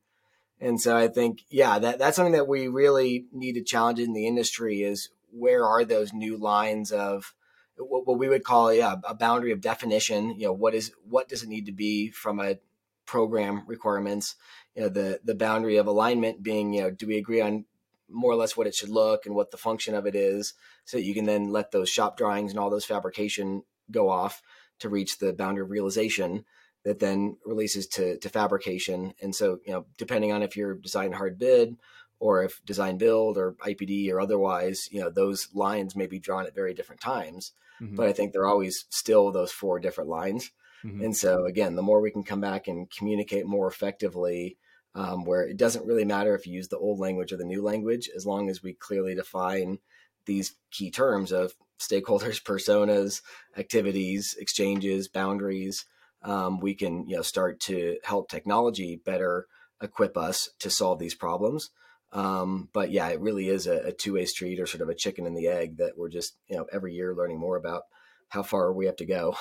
And 0.59 0.81
so 0.81 0.97
I 0.97 1.07
think 1.07 1.43
yeah, 1.49 1.79
that 1.79 1.99
that's 1.99 2.15
something 2.15 2.33
that 2.33 2.47
we 2.47 2.67
really 2.67 3.25
need 3.31 3.53
to 3.53 3.63
challenge 3.63 3.99
in 3.99 4.13
the 4.13 4.27
industry 4.27 4.81
is 4.81 5.09
where 5.31 5.65
are 5.65 5.85
those 5.85 6.13
new 6.13 6.37
lines 6.37 6.91
of 6.91 7.33
what, 7.77 8.07
what 8.07 8.17
we 8.17 8.29
would 8.29 8.43
call 8.43 8.73
yeah, 8.73 8.95
a 9.03 9.13
boundary 9.13 9.51
of 9.51 9.61
definition. 9.61 10.39
You 10.39 10.47
know, 10.47 10.53
what 10.53 10.73
is 10.73 10.91
what 11.07 11.29
does 11.29 11.43
it 11.43 11.49
need 11.49 11.67
to 11.67 11.71
be 11.71 12.09
from 12.09 12.39
a 12.39 12.57
program 13.05 13.63
requirements? 13.67 14.35
You 14.75 14.83
know, 14.83 14.89
the 14.89 15.19
the 15.23 15.35
boundary 15.35 15.77
of 15.77 15.87
alignment 15.87 16.41
being 16.41 16.73
you 16.73 16.81
know, 16.81 16.91
do 16.91 17.07
we 17.07 17.17
agree 17.17 17.41
on 17.41 17.65
more 18.09 18.31
or 18.31 18.35
less 18.35 18.55
what 18.55 18.67
it 18.67 18.73
should 18.73 18.89
look 18.89 19.25
and 19.25 19.35
what 19.35 19.51
the 19.51 19.57
function 19.57 19.93
of 19.93 20.05
it 20.07 20.15
is 20.15 20.53
so 20.85 20.97
that 20.97 21.03
you 21.03 21.13
can 21.13 21.25
then 21.25 21.51
let 21.51 21.71
those 21.71 21.89
shop 21.89 22.17
drawings 22.17 22.51
and 22.51 22.59
all 22.59 22.69
those 22.69 22.85
fabrication 22.85 23.63
go 23.91 24.09
off 24.09 24.41
to 24.79 24.89
reach 24.89 25.19
the 25.19 25.33
boundary 25.33 25.63
of 25.63 25.69
realization 25.69 26.45
that 26.87 26.99
then 26.99 27.35
releases 27.45 27.85
to, 27.85 28.17
to 28.17 28.29
fabrication 28.29 29.13
and 29.21 29.35
so 29.35 29.59
you 29.65 29.73
know 29.73 29.85
depending 29.97 30.31
on 30.31 30.41
if 30.41 30.55
you're 30.55 30.73
design 30.73 31.11
hard 31.11 31.37
bid 31.37 31.75
or 32.19 32.43
if 32.43 32.63
design 32.65 32.97
build 32.97 33.37
or 33.37 33.53
ipd 33.65 34.11
or 34.11 34.21
otherwise 34.21 34.87
you 34.89 35.01
know 35.01 35.09
those 35.09 35.49
lines 35.53 35.95
may 35.95 36.07
be 36.07 36.17
drawn 36.17 36.45
at 36.45 36.55
very 36.55 36.73
different 36.73 37.01
times 37.01 37.51
mm-hmm. 37.81 37.95
but 37.95 38.07
i 38.07 38.13
think 38.13 38.31
they're 38.31 38.47
always 38.47 38.85
still 38.89 39.31
those 39.31 39.51
four 39.51 39.79
different 39.79 40.09
lines 40.09 40.51
mm-hmm. 40.83 41.03
and 41.03 41.17
so 41.17 41.45
again 41.45 41.75
the 41.75 41.81
more 41.81 41.99
we 41.99 42.11
can 42.11 42.23
come 42.23 42.41
back 42.41 42.67
and 42.67 42.89
communicate 42.89 43.45
more 43.45 43.67
effectively 43.67 44.57
um, 44.97 45.25
where 45.25 45.43
it 45.43 45.57
doesn't 45.57 45.85
really 45.85 46.05
matter 46.05 46.33
if 46.33 46.47
you 46.47 46.53
use 46.53 46.69
the 46.69 46.77
old 46.77 46.99
language 46.99 47.31
or 47.31 47.37
the 47.37 47.45
new 47.45 47.61
language, 47.61 48.09
as 48.15 48.25
long 48.25 48.49
as 48.49 48.63
we 48.63 48.73
clearly 48.73 49.13
define 49.13 49.77
these 50.25 50.55
key 50.71 50.89
terms 50.89 51.31
of 51.31 51.53
stakeholders, 51.79 52.41
personas, 52.43 53.21
activities, 53.55 54.35
exchanges, 54.39 55.07
boundaries. 55.07 55.85
Um, 56.27 56.59
we 56.59 56.75
can 56.75 57.07
you 57.07 57.15
know 57.15 57.21
start 57.21 57.61
to 57.61 57.97
help 58.03 58.29
technology 58.29 59.01
better 59.03 59.47
equip 59.81 60.17
us 60.17 60.49
to 60.59 60.69
solve 60.69 60.99
these 60.99 61.15
problems. 61.15 61.69
Um, 62.11 62.69
but 62.73 62.91
yeah, 62.91 63.07
it 63.07 63.21
really 63.21 63.47
is 63.47 63.65
a, 63.65 63.87
a 63.87 63.91
two 63.93 64.13
way 64.13 64.25
street 64.25 64.59
or 64.59 64.65
sort 64.65 64.81
of 64.81 64.89
a 64.89 64.95
chicken 64.95 65.25
and 65.25 65.37
the 65.37 65.47
egg 65.47 65.77
that 65.77 65.97
we're 65.97 66.09
just 66.09 66.35
you 66.47 66.57
know 66.57 66.65
every 66.71 66.93
year 66.93 67.15
learning 67.15 67.39
more 67.39 67.55
about 67.55 67.83
how 68.27 68.43
far 68.43 68.73
we 68.73 68.87
have 68.87 68.97
to 68.97 69.05
go. 69.05 69.37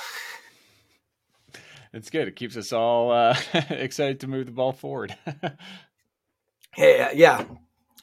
it's 1.93 2.09
good. 2.11 2.29
It 2.29 2.37
keeps 2.37 2.57
us 2.57 2.73
all 2.73 3.11
uh, 3.11 3.37
excited 3.71 4.21
to 4.21 4.29
move 4.29 4.47
the 4.47 4.53
ball 4.53 4.73
forward. 4.73 5.17
hey, 6.73 7.01
uh, 7.01 7.11
yeah, 7.15 7.45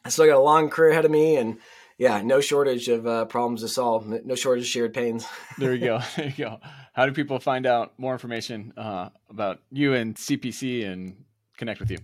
I 0.04 0.10
still 0.10 0.26
got 0.26 0.38
a 0.38 0.40
long 0.40 0.70
career 0.70 0.92
ahead 0.92 1.06
of 1.06 1.12
me, 1.12 1.38
and 1.38 1.58
yeah, 1.98 2.22
no 2.22 2.42
shortage 2.42 2.90
of 2.90 3.08
uh, 3.08 3.26
problems 3.26 3.62
to 3.62 3.70
solve. 3.70 4.08
No 4.08 4.36
shortage 4.36 4.66
of 4.66 4.70
shared 4.70 4.94
pains. 4.94 5.26
there 5.58 5.74
you 5.74 5.86
go. 5.86 6.02
There 6.18 6.26
you 6.28 6.46
go. 6.46 6.60
How 6.94 7.08
do 7.08 7.12
people 7.12 7.40
find 7.40 7.66
out 7.66 7.94
more 7.98 8.14
information 8.14 8.72
uh, 8.78 9.10
about 9.30 9.60
you 9.72 9.94
and 9.94 10.16
CPC 10.16 10.88
and 10.88 11.26
connect 11.58 11.80
with 11.80 11.90
you? 11.90 11.98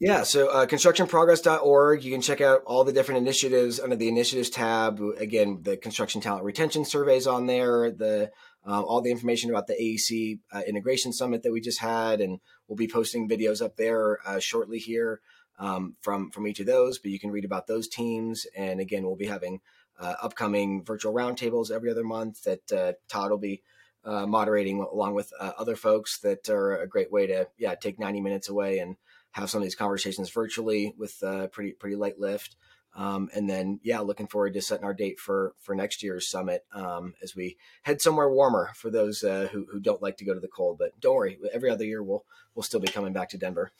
Yeah, 0.00 0.22
so 0.22 0.48
uh, 0.48 0.66
constructionprogress.org. 0.66 2.04
You 2.04 2.12
can 2.12 2.22
check 2.22 2.40
out 2.40 2.62
all 2.64 2.84
the 2.84 2.92
different 2.92 3.18
initiatives 3.18 3.80
under 3.80 3.96
the 3.96 4.08
initiatives 4.08 4.48
tab. 4.48 5.00
Again, 5.18 5.58
the 5.62 5.76
construction 5.76 6.20
talent 6.20 6.44
retention 6.44 6.84
surveys 6.84 7.26
on 7.26 7.46
there, 7.46 7.90
the 7.90 8.30
uh, 8.66 8.80
all 8.80 9.00
the 9.00 9.10
information 9.10 9.50
about 9.50 9.66
the 9.66 9.74
AEC 9.74 10.38
uh, 10.52 10.62
integration 10.66 11.12
summit 11.12 11.42
that 11.42 11.52
we 11.52 11.60
just 11.60 11.80
had, 11.80 12.20
and 12.20 12.38
we'll 12.66 12.76
be 12.76 12.88
posting 12.88 13.28
videos 13.28 13.60
up 13.60 13.76
there 13.76 14.18
uh, 14.24 14.38
shortly 14.38 14.78
here 14.78 15.20
um, 15.58 15.96
from 16.00 16.30
from 16.30 16.46
each 16.46 16.60
of 16.60 16.66
those. 16.66 16.98
But 16.98 17.10
you 17.10 17.18
can 17.18 17.30
read 17.30 17.44
about 17.44 17.66
those 17.66 17.88
teams, 17.88 18.46
and 18.56 18.80
again, 18.80 19.04
we'll 19.04 19.16
be 19.16 19.26
having 19.26 19.60
uh, 19.98 20.14
upcoming 20.22 20.84
virtual 20.84 21.12
roundtables 21.12 21.72
every 21.72 21.90
other 21.90 22.04
month 22.04 22.44
that 22.44 22.72
uh, 22.72 22.92
Todd 23.08 23.30
will 23.30 23.38
be 23.38 23.62
uh, 24.04 24.26
moderating 24.26 24.80
along 24.80 25.14
with 25.14 25.32
other 25.40 25.76
folks. 25.76 26.18
That 26.20 26.48
are 26.48 26.76
a 26.76 26.88
great 26.88 27.12
way 27.12 27.26
to 27.26 27.48
yeah 27.58 27.74
take 27.74 27.98
ninety 27.98 28.20
minutes 28.20 28.48
away 28.48 28.78
and 28.78 28.96
have 29.32 29.50
some 29.50 29.60
of 29.60 29.64
these 29.64 29.74
conversations 29.74 30.30
virtually 30.30 30.94
with 30.96 31.22
pretty 31.52 31.72
pretty 31.72 31.96
light 31.96 32.18
lift. 32.18 32.56
Um, 32.94 33.28
and 33.32 33.48
then, 33.48 33.78
yeah, 33.84 34.00
looking 34.00 34.26
forward 34.26 34.54
to 34.54 34.62
setting 34.62 34.84
our 34.84 34.94
date 34.94 35.20
for 35.20 35.54
for 35.60 35.74
next 35.74 36.02
year's 36.02 36.26
summit 36.26 36.64
um, 36.72 37.14
as 37.22 37.36
we 37.36 37.56
head 37.82 38.00
somewhere 38.00 38.28
warmer 38.28 38.70
for 38.74 38.90
those 38.90 39.22
uh, 39.22 39.48
who 39.52 39.66
who 39.70 39.78
don't 39.78 40.02
like 40.02 40.16
to 40.16 40.24
go 40.24 40.34
to 40.34 40.40
the 40.40 40.48
cold. 40.48 40.78
But 40.78 40.98
don't 40.98 41.14
worry, 41.14 41.38
every 41.52 41.70
other 41.70 41.84
year 41.84 42.02
we'll 42.02 42.24
we'll 42.54 42.64
still 42.64 42.80
be 42.80 42.88
coming 42.88 43.12
back 43.12 43.28
to 43.30 43.38
Denver. 43.38 43.70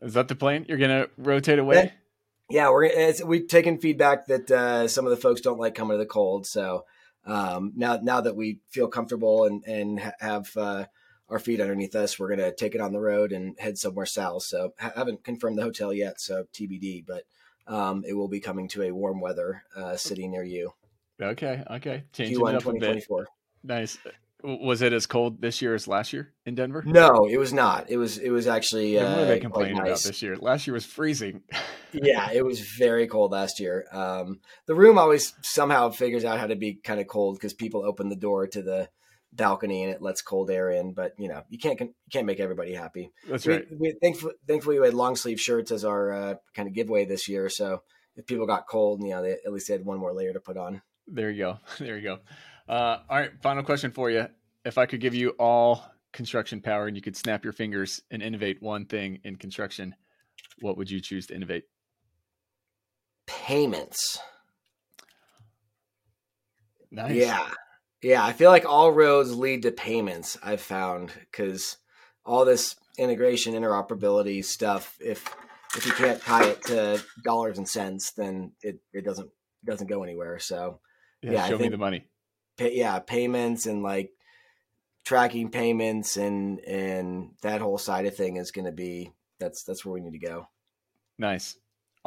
Is 0.00 0.14
that 0.14 0.28
the 0.28 0.36
plan? 0.36 0.64
You're 0.68 0.78
gonna 0.78 1.08
rotate 1.18 1.58
away? 1.58 1.92
Yeah, 2.48 2.70
we're 2.70 3.12
we've 3.26 3.48
taken 3.48 3.78
feedback 3.78 4.26
that 4.28 4.50
uh, 4.50 4.88
some 4.88 5.04
of 5.04 5.10
the 5.10 5.16
folks 5.16 5.40
don't 5.40 5.58
like 5.58 5.74
coming 5.74 5.96
to 5.96 5.98
the 5.98 6.06
cold. 6.06 6.46
So 6.46 6.86
um, 7.26 7.72
now 7.76 7.98
now 8.02 8.20
that 8.20 8.36
we 8.36 8.60
feel 8.70 8.88
comfortable 8.88 9.44
and 9.44 9.64
and 9.64 10.12
have 10.20 10.56
uh, 10.56 10.86
our 11.28 11.38
feet 11.38 11.60
underneath 11.60 11.94
us, 11.94 12.18
we're 12.18 12.28
gonna 12.28 12.54
take 12.54 12.74
it 12.74 12.80
on 12.80 12.92
the 12.92 13.00
road 13.00 13.32
and 13.32 13.58
head 13.58 13.78
somewhere 13.78 14.06
south. 14.06 14.44
So 14.44 14.72
I 14.80 14.92
haven't 14.96 15.24
confirmed 15.24 15.58
the 15.58 15.62
hotel 15.62 15.92
yet, 15.92 16.20
so 16.20 16.44
TBD. 16.54 17.04
But 17.06 17.24
um, 17.66 18.04
it 18.06 18.14
will 18.14 18.28
be 18.28 18.40
coming 18.40 18.68
to 18.70 18.82
a 18.82 18.92
warm 18.92 19.20
weather 19.20 19.64
uh, 19.76 19.96
city 19.96 20.28
near 20.28 20.44
you. 20.44 20.72
Okay, 21.20 21.62
okay. 21.70 22.04
Changing 22.12 22.38
Q1 22.38 22.50
it 22.50 22.56
up 22.56 22.66
a 22.66 22.72
bit. 22.78 23.04
Nice. 23.64 23.98
Was 24.44 24.82
it 24.82 24.92
as 24.92 25.06
cold 25.06 25.40
this 25.40 25.62
year 25.62 25.74
as 25.74 25.88
last 25.88 26.12
year 26.12 26.32
in 26.44 26.54
Denver? 26.54 26.84
No, 26.86 27.26
it 27.26 27.38
was 27.38 27.52
not. 27.52 27.90
It 27.90 27.96
was 27.96 28.18
it 28.18 28.30
was 28.30 28.46
actually. 28.46 28.98
Uh, 28.98 29.10
what 29.10 29.18
are 29.20 29.24
they 29.24 29.40
complaining 29.40 29.78
nice. 29.78 29.86
about 29.86 30.02
this 30.02 30.22
year? 30.22 30.36
Last 30.36 30.66
year 30.66 30.74
was 30.74 30.84
freezing. 30.84 31.42
yeah, 32.02 32.30
it 32.32 32.44
was 32.44 32.60
very 32.60 33.06
cold 33.06 33.32
last 33.32 33.60
year. 33.60 33.86
Um, 33.92 34.40
the 34.66 34.74
room 34.74 34.98
always 34.98 35.34
somehow 35.42 35.90
figures 35.90 36.24
out 36.24 36.38
how 36.38 36.46
to 36.46 36.56
be 36.56 36.74
kind 36.74 37.00
of 37.00 37.06
cold 37.06 37.36
because 37.36 37.54
people 37.54 37.84
open 37.84 38.08
the 38.08 38.16
door 38.16 38.46
to 38.48 38.62
the 38.62 38.88
balcony 39.32 39.82
and 39.82 39.92
it 39.92 40.02
lets 40.02 40.22
cold 40.22 40.50
air 40.50 40.70
in. 40.70 40.92
But 40.92 41.12
you 41.18 41.28
know, 41.28 41.42
you 41.48 41.58
can't 41.58 41.80
you 41.80 41.94
can't 42.10 42.26
make 42.26 42.40
everybody 42.40 42.74
happy. 42.74 43.12
That's 43.28 43.46
right. 43.46 43.66
We, 43.70 43.94
thankfully, 44.02 44.34
thankfully, 44.46 44.78
we 44.78 44.86
had 44.86 44.94
long 44.94 45.16
sleeve 45.16 45.40
shirts 45.40 45.70
as 45.70 45.84
our 45.84 46.12
uh, 46.12 46.34
kind 46.54 46.68
of 46.68 46.74
giveaway 46.74 47.04
this 47.04 47.28
year. 47.28 47.48
So 47.48 47.82
if 48.16 48.26
people 48.26 48.46
got 48.46 48.66
cold, 48.66 49.02
you 49.02 49.10
know, 49.10 49.22
they 49.22 49.32
at 49.32 49.52
least 49.52 49.68
they 49.68 49.74
had 49.74 49.84
one 49.84 49.98
more 49.98 50.12
layer 50.12 50.32
to 50.32 50.40
put 50.40 50.56
on. 50.56 50.82
There 51.06 51.30
you 51.30 51.44
go. 51.44 51.58
There 51.78 51.96
you 51.96 52.02
go. 52.02 52.18
Uh, 52.68 52.98
all 53.08 53.18
right, 53.18 53.30
final 53.42 53.62
question 53.62 53.92
for 53.92 54.10
you. 54.10 54.26
If 54.64 54.78
I 54.78 54.86
could 54.86 55.00
give 55.00 55.14
you 55.14 55.30
all 55.38 55.84
construction 56.12 56.60
power 56.60 56.86
and 56.86 56.96
you 56.96 57.02
could 57.02 57.16
snap 57.16 57.44
your 57.44 57.52
fingers 57.52 58.02
and 58.10 58.22
innovate 58.22 58.60
one 58.60 58.86
thing 58.86 59.20
in 59.22 59.36
construction, 59.36 59.94
what 60.60 60.76
would 60.76 60.90
you 60.90 61.00
choose 61.00 61.26
to 61.28 61.34
innovate? 61.34 61.64
Payments. 63.26 64.18
Nice. 66.90 67.14
Yeah. 67.14 67.48
Yeah, 68.02 68.24
I 68.24 68.32
feel 68.32 68.50
like 68.50 68.64
all 68.64 68.92
roads 68.92 69.34
lead 69.34 69.62
to 69.62 69.72
payments. 69.72 70.38
I've 70.42 70.60
found 70.60 71.12
because 71.18 71.76
all 72.24 72.44
this 72.44 72.76
integration, 72.98 73.54
interoperability 73.54 74.44
stuff, 74.44 74.96
if 75.00 75.24
if 75.76 75.86
you 75.86 75.92
can't 75.92 76.20
tie 76.20 76.44
it 76.44 76.62
to 76.64 77.02
dollars 77.24 77.58
and 77.58 77.68
cents, 77.68 78.12
then 78.12 78.52
it, 78.62 78.78
it 78.92 79.04
doesn't 79.04 79.26
it 79.26 79.66
doesn't 79.66 79.88
go 79.88 80.02
anywhere. 80.02 80.38
So 80.38 80.80
yeah, 81.22 81.32
yeah 81.32 81.48
show 81.48 81.58
me 81.58 81.68
the 81.68 81.78
money. 81.78 82.04
Pay, 82.56 82.76
yeah, 82.76 82.98
payments 82.98 83.66
and 83.66 83.82
like 83.82 84.10
tracking 85.04 85.50
payments 85.50 86.16
and 86.16 86.60
and 86.60 87.30
that 87.42 87.60
whole 87.60 87.78
side 87.78 88.06
of 88.06 88.16
thing 88.16 88.36
is 88.36 88.50
going 88.50 88.66
to 88.66 88.72
be 88.72 89.12
that's 89.38 89.62
that's 89.64 89.84
where 89.84 89.94
we 89.94 90.00
need 90.00 90.12
to 90.12 90.26
go. 90.26 90.48
Nice, 91.18 91.56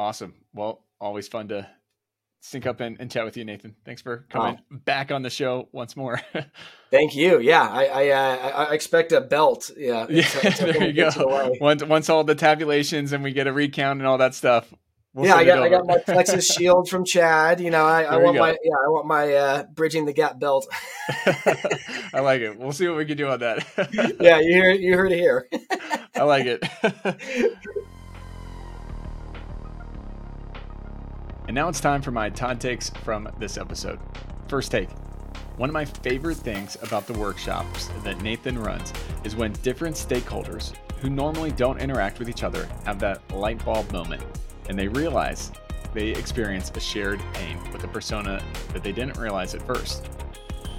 awesome. 0.00 0.34
Well, 0.54 0.82
always 0.98 1.28
fun 1.28 1.48
to 1.48 1.68
sync 2.40 2.66
up 2.66 2.80
and, 2.80 2.96
and 2.98 3.10
chat 3.10 3.24
with 3.24 3.36
you, 3.36 3.44
Nathan. 3.44 3.76
Thanks 3.84 4.00
for 4.00 4.26
coming 4.30 4.58
oh. 4.58 4.76
back 4.84 5.12
on 5.12 5.22
the 5.22 5.30
show 5.30 5.68
once 5.72 5.94
more. 5.94 6.20
Thank 6.90 7.14
you. 7.14 7.38
Yeah, 7.38 7.68
I 7.68 7.84
I, 7.84 8.08
uh, 8.08 8.66
I 8.66 8.74
expect 8.74 9.12
a 9.12 9.20
belt. 9.20 9.70
Yeah, 9.76 10.06
yeah. 10.10 10.26
there 10.50 10.84
you 10.84 10.92
go. 10.94 11.54
Once 11.60 11.84
once 11.84 12.08
all 12.08 12.24
the 12.24 12.34
tabulations 12.34 13.12
and 13.12 13.22
we 13.22 13.32
get 13.32 13.46
a 13.46 13.52
recount 13.52 14.00
and 14.00 14.06
all 14.06 14.18
that 14.18 14.34
stuff. 14.34 14.72
We'll 15.12 15.26
yeah, 15.26 15.34
I 15.34 15.44
got 15.44 15.62
I 15.62 15.68
got 15.68 15.86
my 15.86 15.98
Plexus 16.06 16.46
shield 16.46 16.88
from 16.88 17.04
Chad. 17.04 17.60
You 17.60 17.70
know, 17.70 17.84
I, 17.84 18.02
I 18.04 18.16
want 18.16 18.38
my 18.38 18.50
yeah, 18.50 18.76
I 18.84 18.88
want 18.88 19.06
my 19.06 19.34
uh, 19.34 19.62
bridging 19.74 20.06
the 20.06 20.12
gap 20.12 20.38
belt. 20.38 20.66
I 22.14 22.20
like 22.20 22.40
it. 22.40 22.58
We'll 22.58 22.72
see 22.72 22.88
what 22.88 22.96
we 22.96 23.04
can 23.04 23.18
do 23.18 23.28
on 23.28 23.40
that. 23.40 23.66
yeah, 24.20 24.38
you 24.38 24.52
hear 24.52 24.70
you 24.70 24.96
heard 24.96 25.12
it 25.12 25.18
here. 25.18 25.48
I 26.14 26.22
like 26.22 26.46
it. 26.46 27.90
And 31.50 31.54
now 31.56 31.68
it's 31.68 31.80
time 31.80 32.00
for 32.00 32.12
my 32.12 32.30
Todd 32.30 32.60
takes 32.60 32.90
from 33.02 33.28
this 33.40 33.58
episode. 33.58 33.98
First 34.46 34.70
take. 34.70 34.88
One 35.56 35.68
of 35.68 35.72
my 35.72 35.84
favorite 35.84 36.36
things 36.36 36.78
about 36.80 37.08
the 37.08 37.12
workshops 37.14 37.90
that 38.04 38.22
Nathan 38.22 38.56
runs 38.56 38.92
is 39.24 39.34
when 39.34 39.50
different 39.54 39.96
stakeholders 39.96 40.76
who 41.00 41.10
normally 41.10 41.50
don't 41.50 41.80
interact 41.80 42.20
with 42.20 42.28
each 42.28 42.44
other 42.44 42.68
have 42.84 43.00
that 43.00 43.28
light 43.32 43.64
bulb 43.64 43.90
moment 43.90 44.22
and 44.68 44.78
they 44.78 44.86
realize 44.86 45.50
they 45.92 46.10
experience 46.10 46.70
a 46.76 46.78
shared 46.78 47.20
pain 47.34 47.58
with 47.72 47.82
a 47.82 47.88
persona 47.88 48.40
that 48.72 48.84
they 48.84 48.92
didn't 48.92 49.18
realize 49.18 49.52
at 49.52 49.62
first. 49.62 50.08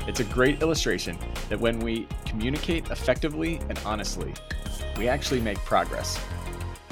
It's 0.07 0.21
a 0.21 0.23
great 0.23 0.61
illustration 0.61 1.17
that 1.49 1.59
when 1.59 1.81
we 1.81 2.07
communicate 2.23 2.89
effectively 2.91 3.59
and 3.67 3.77
honestly, 3.85 4.33
we 4.97 5.09
actually 5.09 5.41
make 5.41 5.57
progress. 5.65 6.17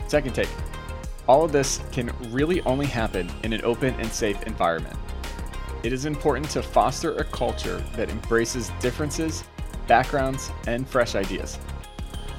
Second 0.09 0.35
take 0.35 0.49
all 1.29 1.45
of 1.45 1.51
this 1.51 1.79
can 1.91 2.11
really 2.31 2.59
only 2.61 2.87
happen 2.87 3.29
in 3.43 3.53
an 3.53 3.63
open 3.63 3.93
and 3.99 4.11
safe 4.11 4.41
environment. 4.47 4.97
It 5.83 5.93
is 5.93 6.05
important 6.05 6.49
to 6.49 6.63
foster 6.63 7.15
a 7.17 7.23
culture 7.23 7.77
that 7.95 8.09
embraces 8.09 8.71
differences, 8.79 9.43
backgrounds, 9.85 10.51
and 10.65 10.89
fresh 10.89 11.13
ideas. 11.13 11.59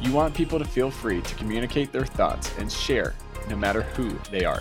You 0.03 0.13
want 0.13 0.35
people 0.35 0.59
to 0.59 0.65
feel 0.65 0.91
free 0.91 1.23
to 1.23 1.35
communicate 1.37 1.93
their 1.93 2.05
thoughts 2.05 2.53
and 2.59 2.71
share, 2.71 3.15
no 3.49 3.55
matter 3.55 3.83
who 3.83 4.11
they 4.33 4.45
are. 4.45 4.61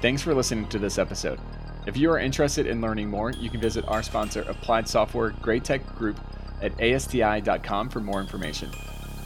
Thanks 0.00 0.22
for 0.22 0.32
listening 0.32 0.68
to 0.68 0.78
this 0.78 0.96
episode. 0.96 1.40
If 1.88 1.96
you 1.96 2.12
are 2.12 2.20
interested 2.20 2.68
in 2.68 2.80
learning 2.80 3.10
more, 3.10 3.32
you 3.32 3.50
can 3.50 3.60
visit 3.60 3.84
our 3.88 4.04
sponsor, 4.04 4.42
Applied 4.42 4.86
Software 4.86 5.32
Graitec 5.32 5.96
Group, 5.96 6.20
at 6.62 6.80
asti.com 6.80 7.88
for 7.88 7.98
more 7.98 8.20
information. 8.20 8.70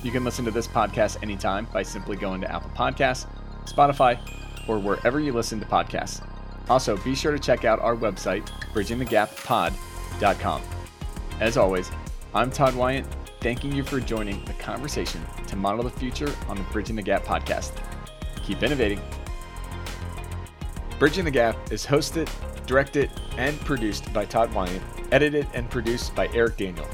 You 0.02 0.11
can 0.11 0.24
listen 0.24 0.46
to 0.46 0.50
this 0.50 0.66
podcast 0.66 1.22
anytime 1.22 1.66
by 1.74 1.83
simply 1.83 2.16
going 2.16 2.40
to 2.40 2.50
Apple 2.50 2.70
Podcasts 2.70 3.26
Spotify, 3.66 4.18
or 4.68 4.79
wherever 4.79 5.20
you 5.20 5.33
listen 5.33 5.61
to 5.61 5.66
podcasts. 5.66 6.27
Also, 6.68 6.96
be 6.98 7.14
sure 7.14 7.33
to 7.33 7.38
check 7.38 7.64
out 7.64 7.81
our 7.81 7.96
website, 7.96 8.46
bridgingthegappod.com. 8.72 10.62
As 11.40 11.57
always, 11.57 11.90
I'm 12.35 12.51
Todd 12.51 12.75
Wyant, 12.75 13.07
thanking 13.40 13.72
you 13.72 13.83
for 13.83 14.01
joining 14.01 14.44
the 14.44 14.53
conversation 14.55 15.20
to 15.48 15.57
model 15.57 15.83
the 15.83 15.90
future 15.90 16.33
on 16.48 16.57
the 16.57 16.62
Bridging 16.64 16.96
the 16.96 17.03
Gap 17.03 17.25
podcast. 17.25 17.72
Keep 18.42 18.62
innovating. 18.62 19.01
Bridging 20.98 21.25
the 21.25 21.31
Gap 21.31 21.72
is 21.72 21.85
hosted, 21.85 22.31
directed, 22.66 23.11
and 23.37 23.59
produced 23.61 24.12
by 24.12 24.25
Todd 24.25 24.53
Wyant, 24.55 24.83
edited 25.11 25.48
and 25.53 25.68
produced 25.68 26.14
by 26.14 26.29
Eric 26.29 26.57
Daniel. 26.57 26.87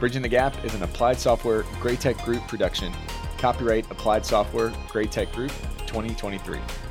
Bridging 0.00 0.22
the 0.22 0.28
Gap 0.28 0.64
is 0.64 0.74
an 0.74 0.82
applied 0.82 1.18
software 1.18 1.62
Graitec 1.80 2.22
Group 2.24 2.46
production. 2.48 2.92
Copyright 3.38 3.90
Applied 3.90 4.24
Software 4.24 4.70
Graitec 4.88 5.30
Group 5.32 5.52
2023. 5.94 6.83